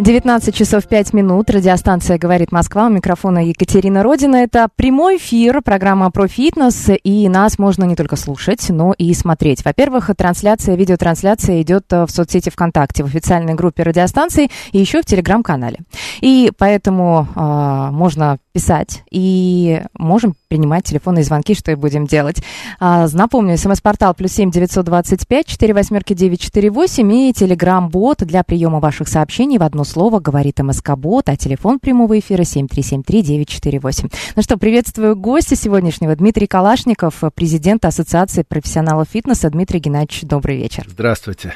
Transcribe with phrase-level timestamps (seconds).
[0.00, 1.50] 19 часов 5 минут.
[1.50, 2.86] Радиостанция «Говорит Москва».
[2.86, 4.36] У микрофона Екатерина Родина.
[4.36, 6.88] Это прямой эфир, программа про фитнес.
[7.04, 9.62] И нас можно не только слушать, но и смотреть.
[9.62, 15.04] Во-первых, трансляция, видеотрансляция идет э, в соцсети ВКонтакте, в официальной группе радиостанции и еще в
[15.04, 15.80] Телеграм-канале.
[16.22, 22.42] И поэтому э, можно писать и можем принимать телефонные звонки, что и будем делать.
[22.80, 28.24] А, напомню, смс-портал плюс семь девятьсот двадцать пять четыре восьмерки девять четыре восемь и телеграм-бот
[28.24, 32.82] для приема ваших сообщений в одно слово говорит МСК-бот, а телефон прямого эфира семь три
[32.82, 34.08] семь три девять четыре восемь.
[34.34, 39.50] Ну что, приветствую гостя сегодняшнего, Дмитрий Калашников, президент Ассоциации профессионалов фитнеса.
[39.50, 40.86] Дмитрий Геннадьевич, добрый вечер.
[40.88, 41.54] Здравствуйте.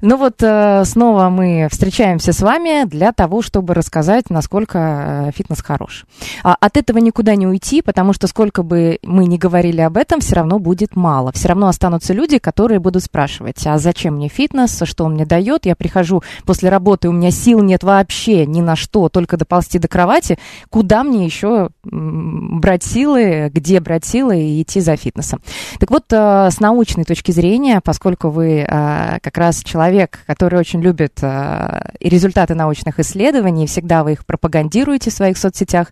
[0.00, 5.60] Ну вот э, снова мы встречаемся с вами для того, чтобы рассказать, насколько э, фитнес
[5.60, 6.06] хорош.
[6.42, 10.20] А, от этого никуда не уйти, потому что сколько бы мы ни говорили об этом,
[10.20, 11.32] все равно будет мало.
[11.32, 15.66] Все равно останутся люди, которые будут спрашивать, а зачем мне фитнес, что он мне дает?
[15.66, 19.88] Я прихожу после работы, у меня сил нет вообще ни на что, только доползти до
[19.88, 20.38] кровати.
[20.68, 25.40] Куда мне еще брать силы, где брать силы и идти за фитнесом?
[25.78, 30.80] Так вот, э, с научной точки зрения, поскольку вы э, как раз человек, который очень
[30.80, 35.88] любит э, результаты научных исследований, всегда вы их пропагандируете в своих соцсетях,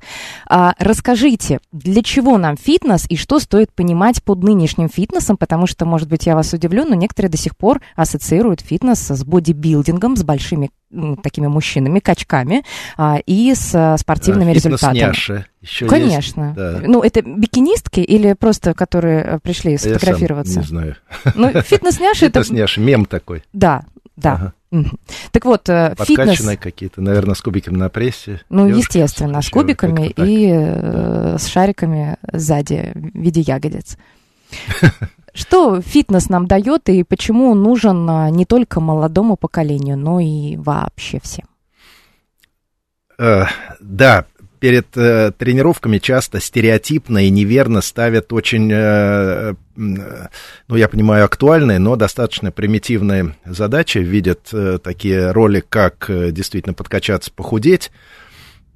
[0.46, 5.84] а, расскажите, для чего нам фитнес и что стоит понимать под нынешним фитнесом, потому что,
[5.86, 10.22] может быть, я вас удивлю, но некоторые до сих пор ассоциируют фитнес с бодибилдингом, с
[10.22, 10.70] большими
[11.22, 12.64] такими мужчинами, качками
[12.96, 14.98] а, и с а, спортивными результатами.
[14.98, 16.44] Фитнес-няши еще Конечно.
[16.44, 16.56] есть.
[16.56, 16.80] Да.
[16.82, 20.60] Ну, это бикинистки или просто, которые э, пришли Я сам сфотографироваться?
[20.60, 20.96] не знаю.
[21.34, 22.42] Ну, фитнес-няши это...
[22.42, 23.42] Фитнес-няши, мем такой.
[23.52, 23.84] Да,
[24.16, 24.32] да.
[24.32, 24.52] Ага.
[25.30, 26.58] Так вот, э, фитнес...
[26.58, 28.40] Какие-то, наверное, с кубиками на прессе.
[28.50, 33.96] Ну, Девушки, естественно, с кубиками и э, с шариками сзади в виде ягодиц.
[35.34, 40.56] Что фитнес нам дает и почему он нужен а, не только молодому поколению, но и
[40.56, 41.46] вообще всем?
[43.18, 43.44] Э,
[43.80, 44.26] да,
[44.58, 51.78] перед э, тренировками часто стереотипно и неверно ставят очень, э, э, ну, я понимаю, актуальные,
[51.78, 53.98] но достаточно примитивные задачи.
[53.98, 57.90] Видят э, такие роли, как э, действительно подкачаться, похудеть,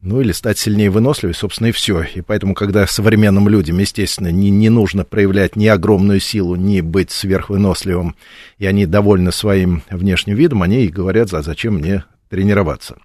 [0.03, 2.03] ну, или стать сильнее выносливее, собственно, и все.
[2.03, 7.13] И поэтому, когда современным людям, естественно, не, не нужно проявлять ни огромную силу, ни быть
[7.13, 8.17] сверхвыносливым,
[8.59, 12.97] и они довольны своим внешним видом, они и говорят, а зачем мне тренироваться.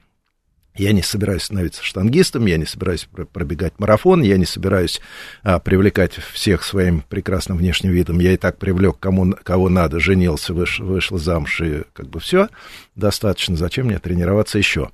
[0.77, 5.01] Я не собираюсь становиться штангистом, я не собираюсь пр- пробегать марафон, я не собираюсь
[5.43, 8.19] а, привлекать всех своим прекрасным внешним видом.
[8.19, 12.49] Я и так привлек кому, кого надо, женился, выш, вышел замуж, и как бы все
[12.95, 13.55] достаточно.
[13.55, 14.91] Зачем мне тренироваться еще?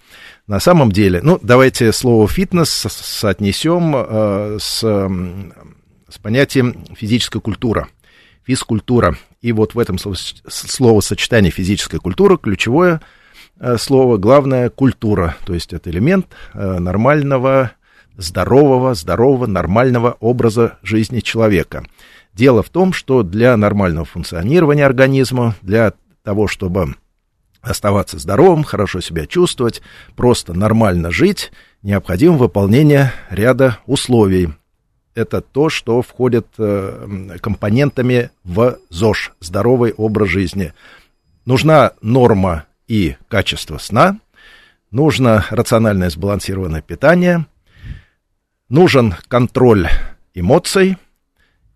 [0.48, 7.90] На самом деле, ну, давайте слово фитнес со- соотнесем а, с, с понятием физическая культура
[8.46, 9.18] физкультура.
[9.42, 10.18] И вот в этом слов-
[10.48, 13.00] словосочетании физическая культура ключевое э,
[13.78, 17.72] слово, главное культура, то есть это элемент э, нормального,
[18.18, 21.84] здорового, здорового, нормального образа жизни человека.
[22.34, 25.94] Дело в том, что для нормального функционирования организма, для
[26.24, 26.96] того, чтобы
[27.62, 29.82] оставаться здоровым, хорошо себя чувствовать,
[30.16, 31.52] просто нормально жить,
[31.82, 34.50] необходимо выполнение ряда условий.
[35.16, 40.74] Это то, что входит э, компонентами в ЗОЖ, здоровый образ жизни.
[41.46, 44.20] Нужна норма и качество сна,
[44.92, 47.46] нужно рациональное сбалансированное питание,
[48.70, 49.88] нужен контроль
[50.34, 50.98] эмоций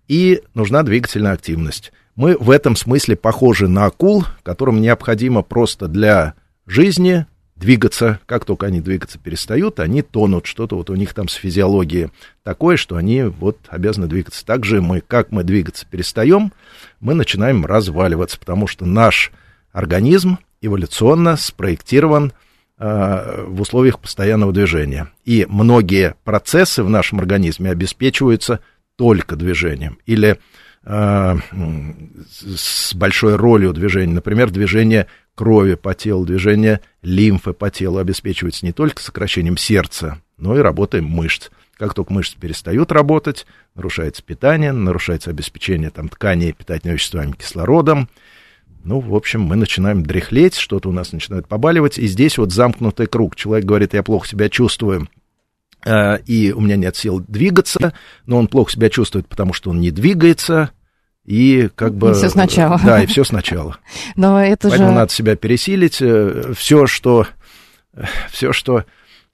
[0.08, 1.92] и нужна двигательная активность.
[2.16, 6.34] Мы в этом смысле похожи на акул, которым необходимо просто для
[6.66, 8.20] жизни двигаться.
[8.26, 10.46] Как только они двигаться перестают, они тонут.
[10.46, 12.10] Что-то вот у них там с физиологией
[12.44, 14.46] такое, что они вот обязаны двигаться.
[14.46, 16.54] Также мы, как мы двигаться перестаем,
[17.00, 19.32] мы начинаем разваливаться, потому что наш
[19.72, 22.34] организм эволюционно спроектирован
[22.78, 25.10] э, в условиях постоянного движения.
[25.26, 28.60] И многие процессы в нашем организме обеспечиваются
[28.96, 30.40] только движением или
[30.84, 31.36] э,
[32.56, 34.14] с большой ролью движения.
[34.14, 40.58] Например, движение крови по телу, движение лимфы по телу обеспечивается не только сокращением сердца, но
[40.58, 41.50] и работой мышц.
[41.78, 43.46] Как только мышцы перестают работать,
[43.76, 48.10] нарушается питание, нарушается обеспечение там, тканей питательными веществами, кислородом.
[48.88, 51.98] Ну, в общем, мы начинаем дряхлеть, что-то у нас начинает побаливать.
[51.98, 53.36] И здесь вот замкнутый круг.
[53.36, 55.10] Человек говорит, я плохо себя чувствую,
[55.86, 57.94] э, и у меня нет сил двигаться,
[58.26, 60.72] но он плохо себя чувствует, потому что он не двигается,
[61.26, 62.12] и как бы...
[62.12, 62.80] И все сначала.
[62.82, 63.76] Да, и все сначала.
[64.16, 64.96] Но это Поэтому же...
[64.96, 66.02] надо себя пересилить.
[66.58, 67.28] Все, что...
[68.32, 68.84] Все, что э, э,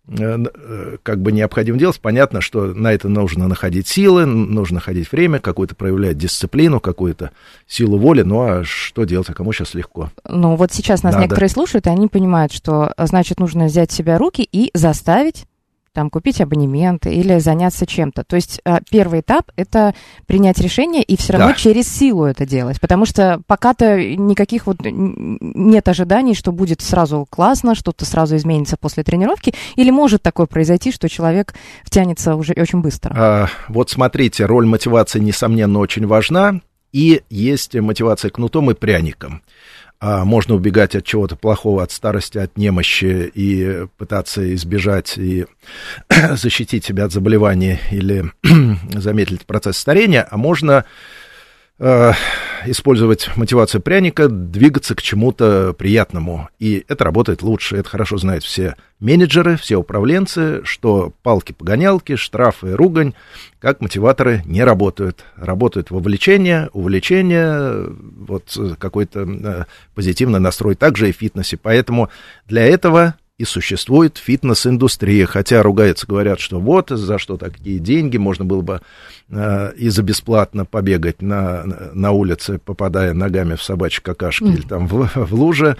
[0.05, 5.75] как бы необходимо делать, понятно, что на это нужно находить силы, нужно находить время, какую-то
[5.75, 7.31] проявлять дисциплину, какую-то
[7.67, 10.09] силу воли, ну а что делать, а кому сейчас легко?
[10.27, 11.23] Ну, вот сейчас нас Надо.
[11.23, 15.45] некоторые слушают, и они понимают, что, значит, нужно взять себя руки и заставить
[15.93, 18.23] там купить абонемент или заняться чем-то.
[18.23, 19.93] То есть а, первый этап– это
[20.25, 21.53] принять решение и все равно Да.
[21.53, 27.75] через силу это делать, потому что пока-то никаких вот нет ожиданий, что будет сразу классно,
[27.75, 31.53] что-то сразу изменится после тренировки, или может такое произойти, что человек
[31.83, 33.13] втянется уже очень быстро.
[33.17, 36.61] А, вот смотрите, роль мотивации, несомненно, очень важна,
[36.91, 39.41] и есть мотивация кнутом и пряником.
[40.05, 45.45] А, можно убегать от чего-то плохого, от старости, от немощи и пытаться избежать и
[46.31, 48.25] защитить себя от заболеваний или
[48.99, 50.83] замедлить процесс старения, а можно
[51.79, 52.11] э,
[52.65, 56.49] использовать мотивацию пряника, двигаться к чему-то приятному.
[56.59, 57.77] И это работает лучше.
[57.77, 63.13] Это хорошо знают все менеджеры, все управленцы, что палки-погонялки, штрафы, ругань,
[63.59, 65.25] как мотиваторы не работают.
[65.35, 70.75] Работают вовлечение, увлечение, вот э, какой-то э, позитивный настрой.
[70.75, 71.57] Также и в фитнесе.
[71.57, 72.09] Поэтому
[72.47, 78.45] для этого и существует фитнес-индустрия, хотя ругаются, говорят, что вот за что такие деньги, можно
[78.45, 78.81] было бы
[79.29, 81.63] э, и за бесплатно побегать на,
[81.93, 85.77] на улице, попадая ногами в собачьи какашки или там в, в луже,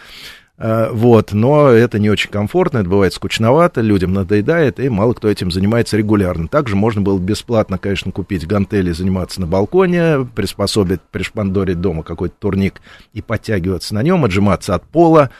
[0.57, 5.27] Э, вот, но это не очень комфортно, это бывает скучновато, людям надоедает, и мало кто
[5.27, 6.47] этим занимается регулярно.
[6.47, 12.81] Также можно было бесплатно, конечно, купить гантели, заниматься на балконе, приспособить, пришпандорить дома какой-то турник
[13.13, 15.31] и подтягиваться на нем, отжиматься от пола,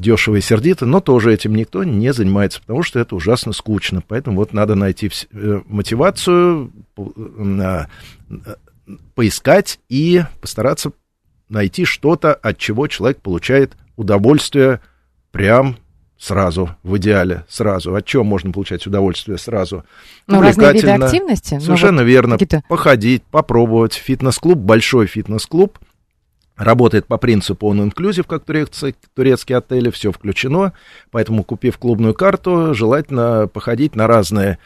[0.00, 4.02] дешево и сердито, но тоже этим никто не занимается, потому что это ужасно скучно.
[4.06, 7.86] Поэтому вот надо найти э, мотивацию, по- э,
[9.14, 10.92] поискать и постараться
[11.48, 14.80] найти что-то, от чего человек получает удовольствие
[15.32, 15.76] прям
[16.18, 17.94] сразу, в идеале, сразу.
[17.94, 19.84] От чего можно получать удовольствие сразу?
[20.26, 21.06] Ну, разные виды Увлекательно.
[21.06, 21.58] активности.
[21.60, 22.38] Совершенно вот верно.
[22.68, 23.94] Походить, попробовать.
[23.94, 25.78] Фитнес-клуб, большой фитнес-клуб,
[26.60, 30.74] работает по принципу он инклюзив, как турецкие, турецкие отели, все включено.
[31.10, 34.58] Поэтому, купив клубную карту, желательно походить на разные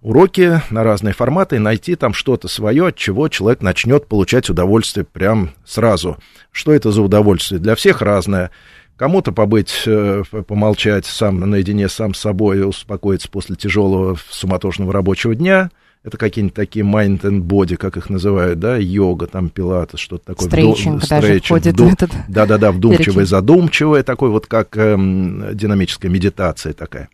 [0.00, 5.50] уроки, на разные форматы найти там что-то свое, от чего человек начнет получать удовольствие прям
[5.64, 6.16] сразу.
[6.52, 7.60] Что это за удовольствие?
[7.60, 8.50] Для всех разное.
[8.96, 15.70] Кому-то побыть, э, помолчать сам наедине сам с собой, успокоиться после тяжелого суматошного рабочего дня.
[16.02, 20.46] Это какие-нибудь такие mind and body, как их называют, да, йога, там, пилатес, что-то такое.
[20.48, 25.44] Вду- Стрейчинг даже стрейчинг, входит вду- в этот Да-да-да, вдумчивое, задумчивое, такой вот как эм,
[25.54, 27.10] динамическая медитация такая.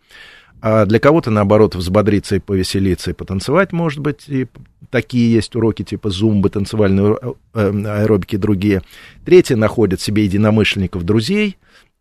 [0.61, 4.47] А для кого-то, наоборот, взбодриться и повеселиться, и потанцевать, может быть, и
[4.89, 8.81] такие есть уроки типа зумбы, танцевальные э, э, аэробики и другие.
[9.25, 11.57] Третье находит себе единомышленников, друзей,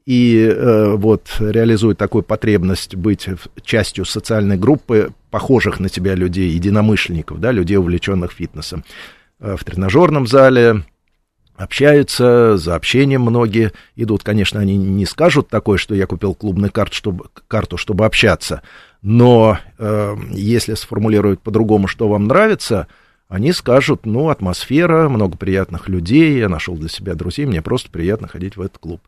[0.07, 3.29] и э, вот реализует такую потребность быть
[3.63, 8.85] частью социальной группы похожих на тебя людей, единомышленников, да, людей, увлеченных фитнесом.
[9.41, 10.85] Э, В тренажерном зале,
[11.57, 14.23] общаются, за общением многие идут.
[14.23, 18.63] Конечно, они не скажут такое, что я купил клубную карту, чтобы, карту, чтобы общаться,
[19.03, 22.87] но э, если сформулировать по-другому, что вам нравится,
[23.29, 28.29] они скажут, ну, атмосфера, много приятных людей, я нашел для себя друзей, мне просто приятно
[28.29, 29.01] ходить в этот клуб.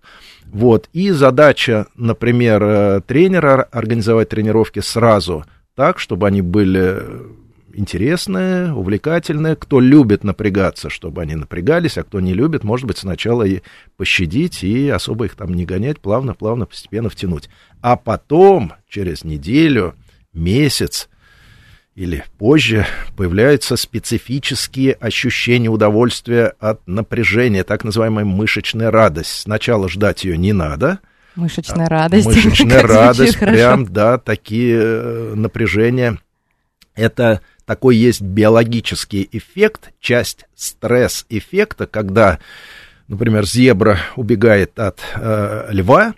[0.47, 5.45] Вот, и задача, например, э, тренера организовать тренировки сразу
[5.75, 7.01] так, чтобы они были
[7.73, 9.55] интересные, увлекательные.
[9.55, 13.61] Кто любит напрягаться, чтобы они напрягались, а кто не любит, может быть, сначала и
[13.97, 17.49] пощадить, и особо их там не гонять, плавно-плавно, постепенно втянуть.
[17.81, 19.95] А потом, через неделю,
[20.33, 21.09] месяц
[21.99, 22.87] или позже,
[23.17, 29.41] появляются специфические ощущения удовольствия от напряжения, так называемая мышечная радость.
[29.41, 31.01] Сначала ждать ее не надо,
[31.35, 32.27] Мышечная радость.
[32.27, 33.57] Мышечная Как звучит радость, хорошо.
[33.57, 36.19] прям, да, такие э, напряжения.
[36.95, 42.39] Это такой есть биологический эффект, часть стресс-эффекта, когда,
[43.09, 46.15] например, зебра убегает от э, льва,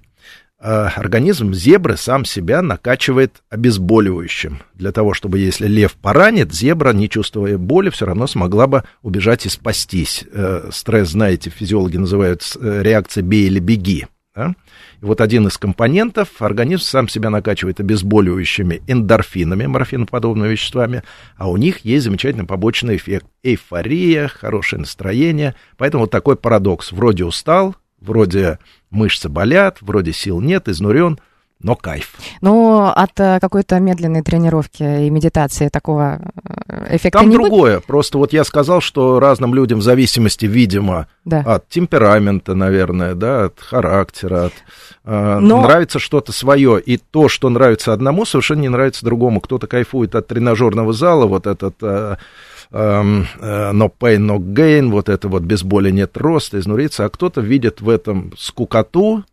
[0.61, 4.61] организм зебры сам себя накачивает обезболивающим.
[4.75, 9.47] Для того, чтобы если лев поранит, зебра, не чувствуя боли, все равно смогла бы убежать
[9.47, 10.25] и спастись.
[10.33, 14.07] Э, стресс, знаете, физиологи называют э, реакцией «бей или беги».
[14.35, 14.55] Да?
[15.03, 21.03] И вот один из компонентов, организм сам себя накачивает обезболивающими эндорфинами, морфиноподобными веществами,
[21.37, 23.27] а у них есть замечательный побочный эффект.
[23.43, 25.55] Эйфория, хорошее настроение.
[25.79, 26.93] Поэтому вот такой парадокс.
[26.93, 28.59] Вроде устал, вроде
[28.91, 31.19] мышцы болят, вроде сил нет, изнурен–
[31.63, 32.15] но кайф.
[32.41, 36.33] Ну, от э, какой-то медленной тренировки и медитации такого
[36.69, 37.77] э, эффекта Там не другое.
[37.77, 37.87] Будет?
[37.87, 41.41] Просто вот я сказал, что разным людям в зависимости, видимо, да.
[41.41, 44.53] от темперамента, наверное, да, от характера, от,
[45.05, 45.61] э, Но...
[45.61, 46.81] нравится что-то свое.
[46.81, 49.41] И то, что нравится одному, совершенно не нравится другому.
[49.41, 51.77] Кто-то кайфует от тренажерного зала, вот этот...
[52.73, 57.05] Э, эм, э, no pain, no gain, вот это вот без боли нет роста, изнуриться,
[57.05, 59.25] а кто-то видит в этом скукоту,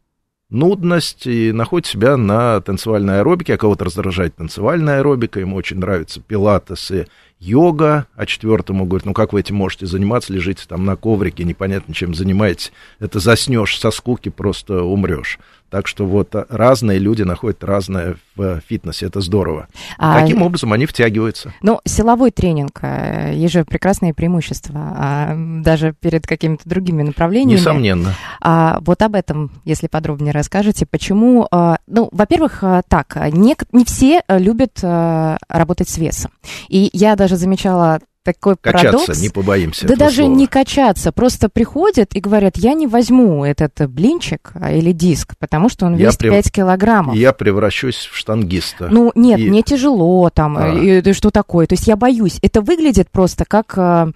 [0.49, 6.21] нудность и находит себя на танцевальной аэробике, а кого-то раздражает танцевальная аэробика, ему очень нравится
[6.21, 7.05] пилатес и
[7.39, 11.93] йога, а четвертому говорит, ну как вы этим можете заниматься, лежите там на коврике, непонятно
[11.93, 15.37] чем занимаетесь, это заснешь со скуки, просто умрешь.
[15.69, 19.67] Так что вот а, разные люди находят разное в фитнесе, это здорово.
[19.97, 21.53] А, Таким образом они втягиваются.
[21.61, 27.59] Ну, силовой тренинг, э, есть же прекрасные преимущества, а, даже перед какими-то другими направлениями.
[27.59, 28.13] Несомненно.
[28.39, 31.47] А, вот об этом, если подробнее расскажете, почему...
[31.51, 36.31] А, ну, во-первых, так, не, не все любят работать с весом.
[36.69, 37.99] И я даже замечала
[38.33, 39.21] такой качаться, парадокс.
[39.21, 39.87] не побоимся.
[39.87, 40.35] Да даже слова.
[40.35, 45.69] не качаться, просто приходят и говорят, я не возьму этот блинчик а, или диск, потому
[45.69, 46.33] что он я весит прев...
[46.33, 47.15] 5 килограммов.
[47.15, 48.89] Я превращусь в штангиста.
[48.91, 49.49] Ну нет, и...
[49.49, 50.73] мне тяжело там, а.
[50.73, 52.37] и, и, что такое, то есть я боюсь.
[52.41, 54.09] Это выглядит просто как а,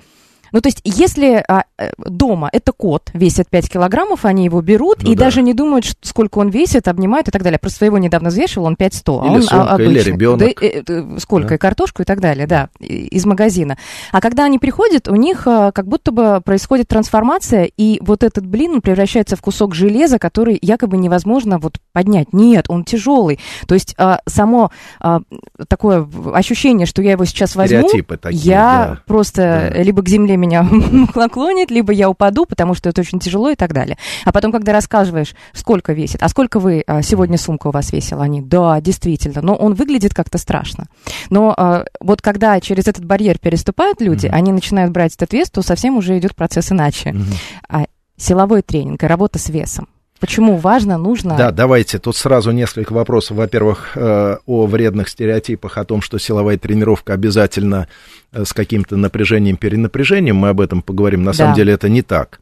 [0.52, 5.04] ну, то есть, если а, э, дома это кот весит 5 килограммов, они его берут
[5.04, 5.26] ну, и да.
[5.26, 7.60] даже не думают, сколько он весит, обнимают и так далее.
[7.60, 9.26] Просто своего недавно взвешивал, он 500.
[9.26, 9.94] Или а он сумка, обычный.
[9.94, 10.40] или ребенок.
[10.40, 11.56] Да, э, э, сколько, да.
[11.56, 13.78] и картошку и так далее, да, из магазина.
[14.12, 18.46] А когда они приходят, у них а, как будто бы происходит трансформация, и вот этот
[18.46, 22.34] блин превращается в кусок железа, который якобы невозможно вот поднять.
[22.34, 23.40] Нет, он тяжелый.
[23.68, 25.22] То есть а, само а,
[25.68, 29.04] такое ощущение, что я его сейчас возьму, такие, я да.
[29.06, 29.82] просто да.
[29.82, 30.68] либо к земле меня
[31.16, 33.98] наклонит, либо я упаду, потому что это очень тяжело и так далее.
[34.26, 38.24] А потом, когда рассказываешь, сколько весит, а сколько вы а, сегодня сумка у вас весила,
[38.24, 40.86] они, да, действительно, но он выглядит как-то страшно.
[41.30, 44.32] Но а, вот когда через этот барьер переступают люди, mm-hmm.
[44.32, 47.10] они начинают брать этот вес, то совсем уже идет процесс иначе.
[47.10, 47.36] Mm-hmm.
[47.70, 47.86] А
[48.18, 49.88] силовой тренинг и работа с весом.
[50.22, 51.36] Почему важно, нужно?
[51.36, 51.98] Да, давайте.
[51.98, 53.38] Тут сразу несколько вопросов.
[53.38, 57.88] Во-первых, э, о вредных стереотипах, о том, что силовая тренировка обязательно
[58.32, 60.36] э, с каким-то напряжением, перенапряжением.
[60.36, 61.24] Мы об этом поговорим.
[61.24, 61.38] На да.
[61.38, 62.40] самом деле это не так.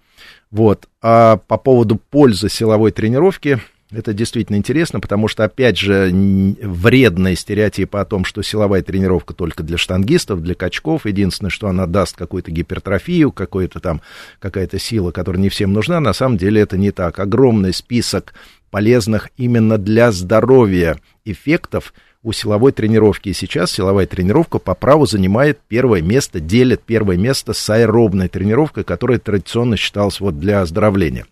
[0.52, 0.88] Вот.
[1.02, 3.60] А по поводу пользы силовой тренировки,
[3.92, 9.64] это действительно интересно, потому что, опять же, вредные стереотипы о том, что силовая тренировка только
[9.64, 14.02] для штангистов, для качков, единственное, что она даст какую-то гипертрофию, какую-то там,
[14.40, 17.18] какая-то сила, которая не всем нужна, на самом деле это не так.
[17.18, 18.36] Огромный список
[18.70, 23.30] полезных именно для здоровья эффектов у силовой тренировки.
[23.30, 28.84] И сейчас силовая тренировка по праву занимает первое место, делит первое место с аэробной тренировкой,
[28.84, 31.26] которая традиционно считалась вот для оздоровления.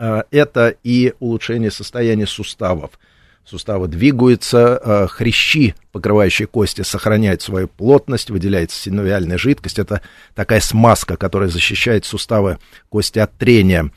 [0.00, 2.92] Э, это и улучшение состояния суставов.
[3.44, 9.78] Суставы двигаются, э, хрящи, покрывающие кости, сохраняют свою плотность, выделяется синовиальная жидкость.
[9.78, 10.00] Это
[10.34, 13.90] такая смазка, которая защищает суставы кости от трения.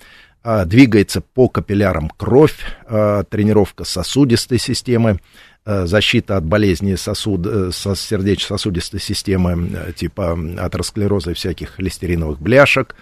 [0.43, 5.19] Э, двигается по капиллярам кровь, тренировка сосудистой системы,
[5.65, 12.95] защита от болезней сосуд, сердечно-сосудистой системы, типа атеросклероза и всяких холестериновых бляшек,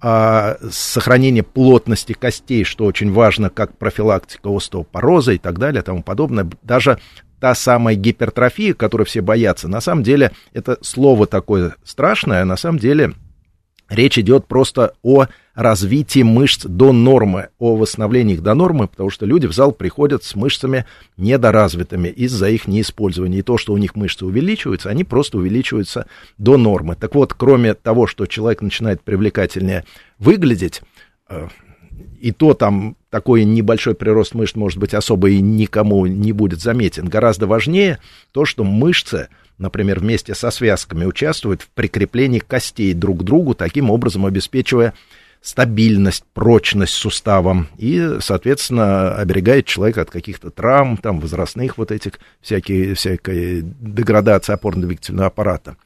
[0.00, 6.48] а, сохранение плотности костей, что очень важно, как профилактика остеопороза и так далее, тому подобное.
[6.62, 6.98] Даже
[7.40, 12.78] та самая гипертрофия, которую все боятся, на самом деле это слово такое страшное, на самом
[12.78, 13.14] деле
[13.88, 15.26] Речь идет просто о
[15.56, 20.22] развитии мышц до нормы, о восстановлении их до нормы, потому что люди в зал приходят
[20.22, 20.84] с мышцами
[21.16, 23.38] недоразвитыми из-за их неиспользования.
[23.38, 26.94] И то, что у них мышцы увеличиваются, они просто увеличиваются до нормы.
[26.94, 29.84] Так вот, кроме того, что человек начинает привлекательнее
[30.18, 30.82] выглядеть,
[31.30, 31.48] э,
[32.20, 37.06] и то там такой небольшой прирост мышц, может быть, особо и никому не будет заметен.
[37.06, 37.98] Гораздо важнее
[38.32, 43.90] то, что мышцы например, вместе со связками участвуют в прикреплении костей друг к другу, таким
[43.90, 44.92] образом обеспечивая
[45.46, 52.94] стабильность, прочность суставом и, соответственно, оберегает человека от каких-то травм, там, возрастных вот этих, всякие,
[52.94, 55.76] всякой деградации опорно-двигательного аппарата.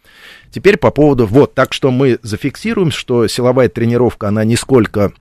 [0.50, 5.12] Теперь по поводу, вот, так что мы зафиксируем, что силовая тренировка, она не сколько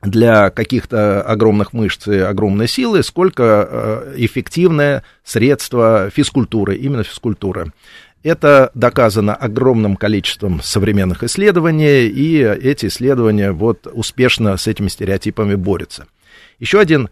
[0.00, 7.72] для каких-то огромных мышц и огромной силы, сколько э, эффективное средство физкультуры, именно физкультуры.
[8.22, 16.06] Это доказано огромным количеством современных исследований, и эти исследования вот успешно с этими стереотипами борются.
[16.58, 17.10] Еще один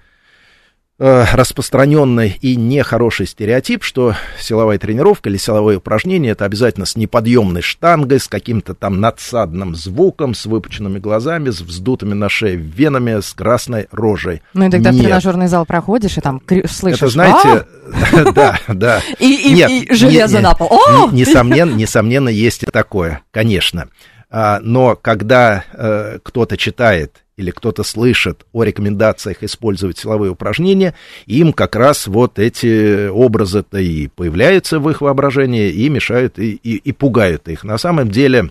[0.99, 8.19] распространенный и нехороший стереотип, что силовая тренировка или силовое упражнение это обязательно с неподъемной штангой,
[8.19, 13.89] с каким-то там надсадным звуком, с выпученными глазами, с вздутыми на шее венами, с красной
[13.93, 14.41] рожей.
[14.55, 15.05] Ну и тогда в Нет.
[15.05, 17.03] тренажерный зал проходишь и там слышишь.
[17.03, 17.67] Это, знаете,
[18.35, 18.97] да, да.
[18.97, 20.71] «А!» И, железо на пол.
[21.13, 23.89] Несомненно, есть и такое, конечно.
[24.31, 30.95] А, Но когда э, кто-то читает или кто-то слышит о рекомендациях использовать силовые упражнения,
[31.27, 36.77] им как раз вот эти образы-то и появляются в их воображении, и мешают, и, и-
[36.77, 37.63] и пугают их.
[37.63, 38.51] На самом деле,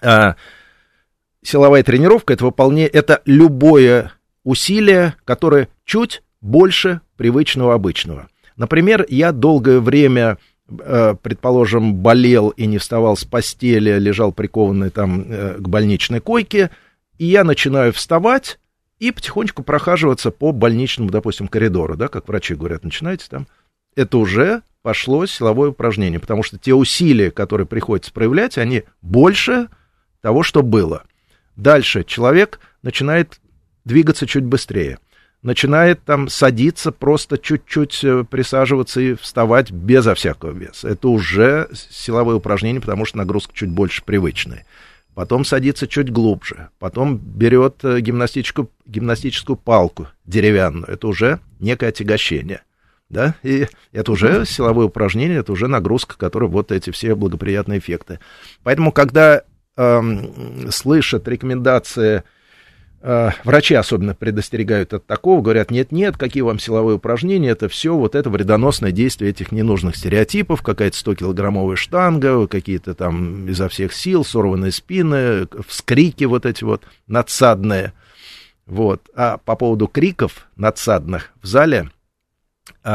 [0.00, 0.34] а,
[1.44, 4.12] силовая тренировка это выполнение, это любое
[4.44, 8.28] усилие, которое чуть больше привычного обычного.
[8.56, 15.24] Например, я долгое время, э, предположим, болел и не вставал с постели, лежал прикованный там
[15.28, 16.70] э, к больничной койке,
[17.18, 18.58] и я начинаю вставать
[18.98, 23.46] и потихонечку прохаживаться по больничному, допустим, коридору, да, как врачи говорят, начинаете там.
[23.96, 29.68] Это уже пошло силовое упражнение, потому что те усилия, которые приходится проявлять, они больше
[30.20, 31.04] того, что было.
[31.56, 33.40] Дальше человек начинает
[33.84, 34.98] двигаться чуть быстрее,
[35.42, 40.88] начинает там садиться, просто чуть-чуть э, присаживаться и вставать безо всякого веса.
[40.88, 44.64] Это уже силовое упражнение, потому что нагрузка чуть больше привычная.
[45.14, 50.86] Потом садится чуть глубже, потом берет э, гимнастическую, гимнастическую палку деревянную.
[50.86, 52.62] Это уже некое отягощение.
[53.10, 53.34] Да?
[53.42, 58.20] И это уже силовое упражнение, это уже нагрузка, которая вот эти все благоприятные эффекты.
[58.62, 59.42] Поэтому, когда
[59.76, 62.22] эм, слышат рекомендации
[63.02, 68.14] э, врачи особенно предостерегают от такого, говорят, нет-нет, какие вам силовые упражнения, это все вот
[68.14, 74.72] это вредоносное действие этих ненужных стереотипов, какая-то 100-килограммовая штанга, какие-то там изо всех сил, сорванные
[74.72, 77.92] спины, вскрики вот эти вот надсадные.
[78.66, 79.10] Вот.
[79.14, 81.90] А по поводу криков надсадных в зале,
[82.84, 82.88] э,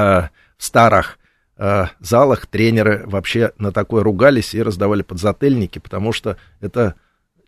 [0.58, 1.20] в старых
[1.58, 6.96] э, залах тренеры вообще на такое ругались и раздавали подзательники, потому что это,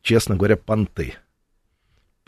[0.02, 1.16] честно говоря, понты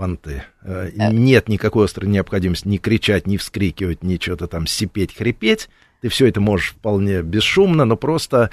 [0.01, 0.43] понты.
[0.63, 5.69] Э, Нет никакой острой необходимости ни кричать, ни вскрикивать, ни что-то там сипеть, хрипеть.
[6.01, 8.49] Ты все это можешь вполне бесшумно, но просто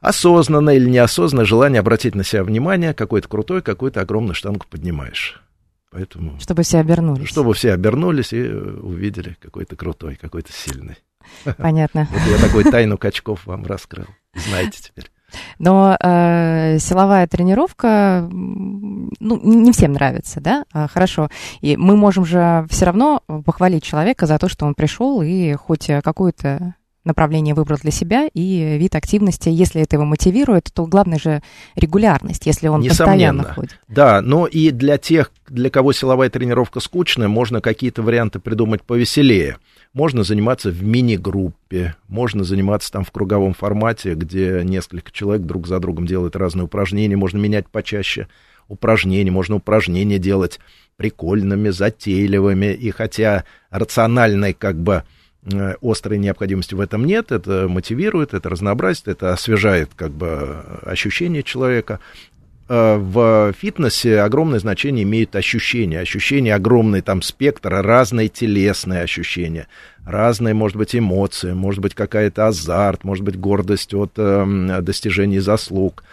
[0.00, 5.42] осознанно или неосознанно желание обратить на себя внимание, какой-то крутой, какую-то огромную штангу поднимаешь.
[5.90, 7.28] Поэтому, Чтобы все обернулись.
[7.28, 10.96] чтобы все обернулись и э, увидели какой-то крутой, какой-то сильный.
[11.58, 12.08] Понятно.
[12.10, 14.06] Вот я такой тайну качков вам раскрыл.
[14.34, 15.10] Знаете теперь.
[15.58, 20.64] Но э, силовая тренировка, ну, не всем нравится, да?
[20.72, 21.28] А, хорошо.
[21.60, 25.90] И мы можем же все равно похвалить человека за то, что он пришел и хоть
[26.02, 31.42] какое-то направление выбрал для себя и вид активности, если это его мотивирует, то главное же
[31.74, 33.54] регулярность, если он постоянно Несомненно.
[33.54, 33.80] ходит.
[33.88, 39.56] Да, но и для тех, для кого силовая тренировка скучная, можно какие-то варианты придумать повеселее.
[39.92, 45.80] Можно заниматься в мини-группе, можно заниматься там в круговом формате, где несколько человек друг за
[45.80, 48.28] другом делают разные упражнения, можно менять почаще
[48.68, 50.60] упражнения, можно упражнения делать
[50.96, 55.02] прикольными, затейливыми, и хотя рациональной как бы
[55.42, 61.42] э, острой необходимости в этом нет, это мотивирует, это разнообразит, это освежает как бы ощущение
[61.42, 61.98] человека.
[62.70, 69.66] Э, В фитнесе огромное значение имеют ощущения, ощущения огромный там спектр, разные телесные ощущения,
[70.06, 76.04] разные, может быть, эмоции, может быть, какая-то азарт, может быть, гордость от эм, достижений заслуг.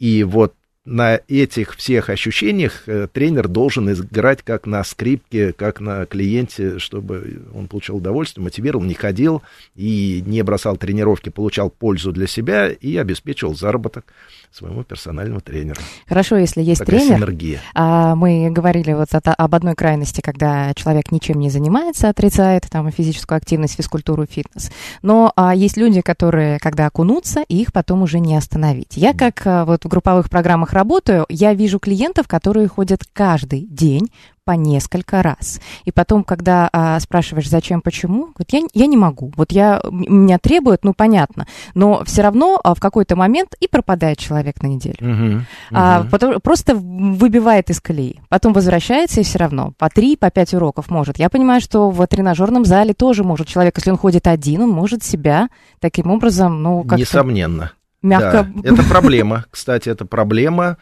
[0.00, 0.52] И вот
[0.84, 7.42] на этих всех ощущениях э, тренер должен играть как на скрипке, как на клиенте, чтобы
[7.54, 9.42] он получал удовольствие, мотивировал, не ходил
[9.76, 14.12] и не бросал тренировки, получал пользу для себя и обеспечивал заработок
[14.52, 15.80] своему персональному тренеру.
[16.06, 17.60] Хорошо, если есть Такая тренер, синергия.
[17.74, 22.90] А мы говорили вот от- об одной крайности, когда человек ничем не занимается, отрицает там
[22.90, 24.70] физическую активность, физкультуру, фитнес.
[25.02, 28.96] Но а, есть люди, которые, когда окунутся, их потом уже не остановить.
[28.96, 34.10] Я как а, вот в групповых программах работаю, я вижу клиентов, которые ходят каждый день
[34.44, 35.60] по несколько раз.
[35.84, 39.32] И потом, когда а, спрашиваешь, зачем, почему, говорит, я, я не могу.
[39.36, 41.46] Вот я, меня требуют, ну, понятно.
[41.74, 44.96] Но все равно а, в какой-то момент и пропадает человек на неделю.
[45.00, 46.10] Мгм, А, мгм.
[46.10, 48.20] потом просто выбивает из колеи.
[48.28, 51.18] Потом возвращается и все равно по три, по пять уроков может.
[51.18, 55.04] Я понимаю, что в тренажерном зале тоже может человек, если он ходит один, он может
[55.04, 57.72] себя таким образом, ну, как-то Несомненно.
[58.02, 58.48] мягко...
[58.56, 59.44] Да, это проблема.
[59.50, 60.78] Кстати, это проблема.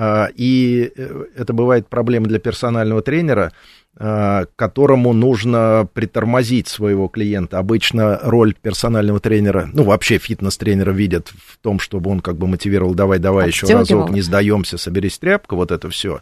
[0.00, 3.52] А, И э, это бывает проблема для персонального тренера.
[3.98, 7.58] э, которому нужно притормозить своего клиента.
[7.58, 12.94] Обычно роль персонального тренера, ну, вообще фитнес-тренера видят в том, чтобы он как бы мотивировал,
[12.94, 16.20] давай, давай, еще разок, не сдаемся, соберись тряпка, вот это все.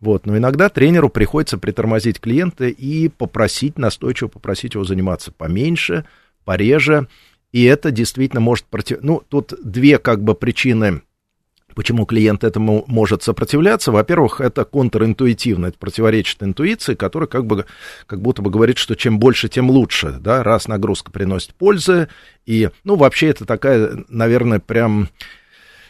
[0.00, 6.04] Вот, но иногда тренеру приходится притормозить клиента и попросить, настойчиво попросить его заниматься поменьше,
[6.44, 7.06] пореже,
[7.52, 8.98] и это действительно может против...
[9.02, 11.02] Ну, тут две как бы причины,
[11.74, 13.92] почему клиент этому может сопротивляться.
[13.92, 17.66] Во-первых, это контринтуитивно, это противоречит интуиции, которая как бы,
[18.06, 22.08] как будто бы говорит, что чем больше, тем лучше, да, раз нагрузка приносит пользы,
[22.46, 25.08] и, ну, вообще это такая, наверное, прям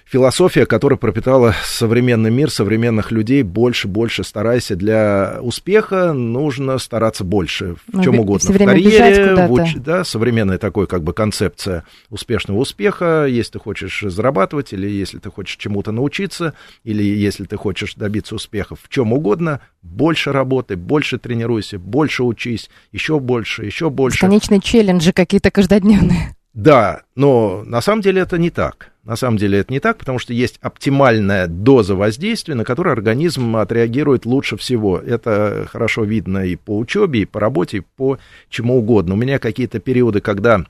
[0.04, 3.42] философия, которая пропитала современный мир, современных людей.
[3.42, 4.76] Больше, больше старайся.
[4.76, 7.76] Для успеха нужно стараться больше.
[7.88, 8.52] В Ну, чем угодно.
[8.52, 13.26] В карьере, в уч- да, современная такой как бы концепция успешного успеха.
[13.26, 18.34] Если ты хочешь зарабатывать, или если ты хочешь чему-то научиться, или если ты хочешь добиться
[18.34, 24.16] успеха в чем угодно, больше работай, больше тренируйся, больше учись, еще больше, еще больше.
[24.16, 26.34] Бесконечные челленджи какие-то каждодневные.
[26.54, 28.92] Да, но на самом деле это не так.
[29.02, 33.56] На самом деле это не так, потому что есть оптимальная доза воздействия, на которую организм
[33.56, 34.98] отреагирует лучше всего.
[34.98, 39.14] Это хорошо видно и по учебе, и по работе, и по чему угодно.
[39.14, 40.64] У меня какие-то периоды, когда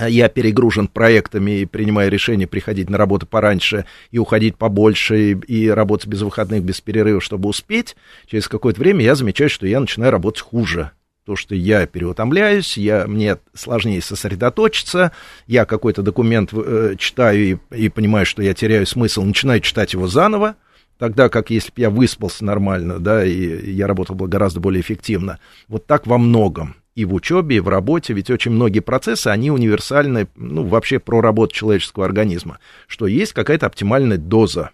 [0.00, 5.68] я перегружен проектами и принимаю решение приходить на работу пораньше и уходить побольше, и, и
[5.68, 7.96] работать без выходных, без перерыва, чтобы успеть,
[8.26, 10.90] через какое-то время я замечаю, что я начинаю работать хуже.
[11.24, 15.12] То, что я переутомляюсь, я, мне сложнее сосредоточиться,
[15.46, 20.08] я какой-то документ э, читаю и, и понимаю, что я теряю смысл, начинаю читать его
[20.08, 20.56] заново,
[20.98, 25.38] тогда как если бы я выспался нормально, да, и я работал бы гораздо более эффективно.
[25.68, 26.74] Вот так во многом.
[26.96, 31.20] И в учебе, и в работе, ведь очень многие процессы, они универсальны, ну, вообще про
[31.20, 34.70] работу человеческого организма, что есть какая-то оптимальная доза.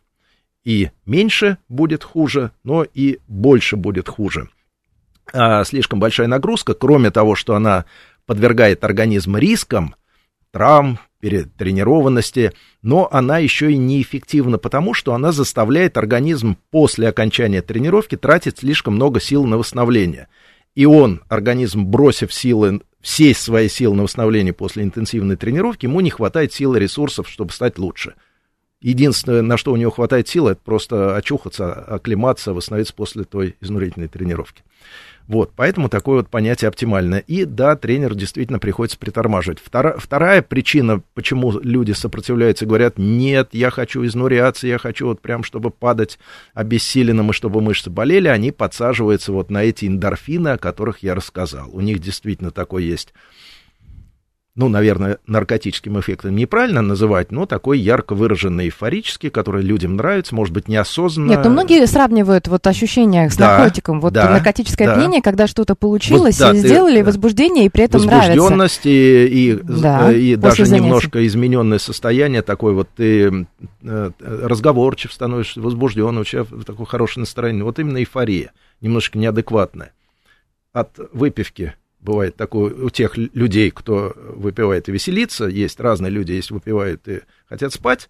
[0.64, 4.48] И меньше будет хуже, но и больше будет хуже.
[5.32, 7.84] А слишком большая нагрузка, кроме того, что она
[8.26, 9.94] подвергает организм рискам,
[10.50, 18.16] травм, перетренированности, но она еще и неэффективна, потому что она заставляет организм после окончания тренировки
[18.16, 20.28] тратить слишком много сил на восстановление.
[20.74, 26.10] И он, организм, бросив силы, все свои силы на восстановление после интенсивной тренировки, ему не
[26.10, 28.14] хватает сил и ресурсов, чтобы стать лучше.
[28.80, 34.06] Единственное, на что у него хватает сил, это просто очухаться, оклематься, восстановиться после той изнурительной
[34.06, 34.62] тренировки.
[35.26, 37.18] Вот, поэтому такое вот понятие оптимальное.
[37.18, 39.58] И да, тренер действительно приходится притормаживать.
[39.58, 45.20] Втора, вторая причина, почему люди сопротивляются и говорят, нет, я хочу изнуряться, я хочу вот
[45.20, 46.18] прям, чтобы падать
[46.54, 51.68] обессиленным и чтобы мышцы болели, они подсаживаются вот на эти эндорфины, о которых я рассказал.
[51.72, 53.12] У них действительно такой есть
[54.58, 60.52] ну, наверное, наркотическим эффектом неправильно называть, но такой ярко выраженный эйфорический, который людям нравится, может
[60.52, 61.30] быть, неосознанно.
[61.30, 64.00] Нет, ну многие сравнивают вот ощущения с Да, наркотиком.
[64.00, 64.94] Вот да, наркотическое да.
[64.94, 68.32] опьянение, когда что-то получилось, Вот, да, ты- сделали возбуждение, и при этом нравится.
[68.32, 70.84] Возбужденность и, и, Да, и после даже занятий.
[70.86, 73.46] немножко измененное состояние, такое вот ты
[73.84, 77.62] э, разговорчив становишься, возбужден, у тебя такое хорошее настроение.
[77.62, 79.92] Вот именно эйфория, немножко неадекватная.
[80.72, 86.32] От выпивки бывает такое у тех лю- людей, кто выпивает и веселится, есть разные люди,
[86.32, 88.08] есть выпивают и хотят спать,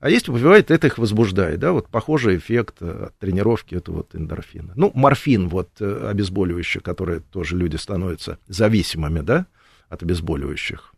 [0.00, 4.72] а есть выпивает, это их возбуждает, да, вот похожий эффект от тренировки, это вот эндорфина.
[4.76, 9.46] Ну, морфин, вот э, обезболивающее, которое тоже люди становятся зависимыми, да,
[9.88, 10.94] от обезболивающих.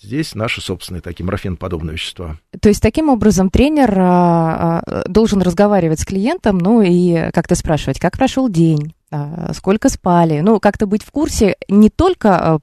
[0.00, 2.38] Здесь наши собственные такие морфиноподобные вещества.
[2.60, 8.00] То есть таким образом тренер а, а, должен разговаривать с клиентом, ну и как-то спрашивать,
[8.00, 8.94] как прошел день,
[9.52, 12.58] сколько спали, ну как-то быть в курсе не только а,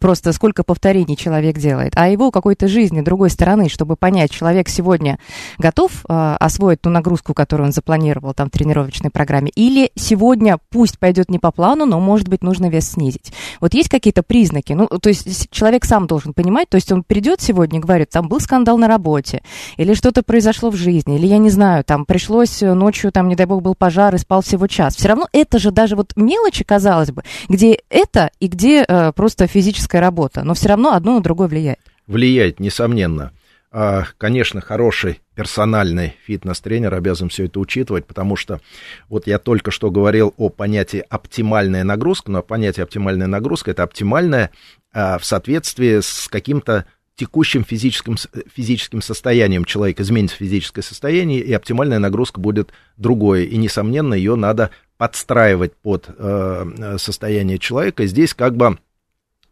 [0.00, 5.18] просто сколько повторений человек делает, а его какой-то жизни другой стороны, чтобы понять, человек сегодня
[5.58, 10.98] готов а, освоить ту нагрузку, которую он запланировал там в тренировочной программе, или сегодня пусть
[10.98, 13.32] пойдет не по плану, но может быть нужно вес снизить.
[13.60, 17.40] Вот есть какие-то признаки, ну то есть человек сам должен понимать, то есть он придет
[17.40, 19.42] сегодня и говорит, там был скандал на работе,
[19.76, 23.36] или что-то произошло в жизни, или я не знаю, там пришлось э, ночью, там, не
[23.36, 24.96] дай бог, был пожар и спал всего час.
[24.96, 29.43] Все равно это же даже вот мелочи, казалось бы, где это и где э, просто
[29.46, 31.80] физическая работа, но все равно одно на другое влияет.
[32.06, 33.32] Влияет, несомненно.
[33.70, 38.60] А, Конечно, хороший персональный фитнес-тренер обязан все это учитывать, потому что
[39.08, 44.50] вот я только что говорил о понятии оптимальная нагрузка, но понятие оптимальная нагрузка это оптимальная
[44.92, 48.16] в соответствии с каким-то текущим физическим,
[48.52, 53.42] физическим состоянием человека, изменится физическое состояние, и оптимальная нагрузка будет другое.
[53.44, 58.06] И, несомненно, ее надо подстраивать под э, э, состояние человека.
[58.06, 58.78] Здесь как бы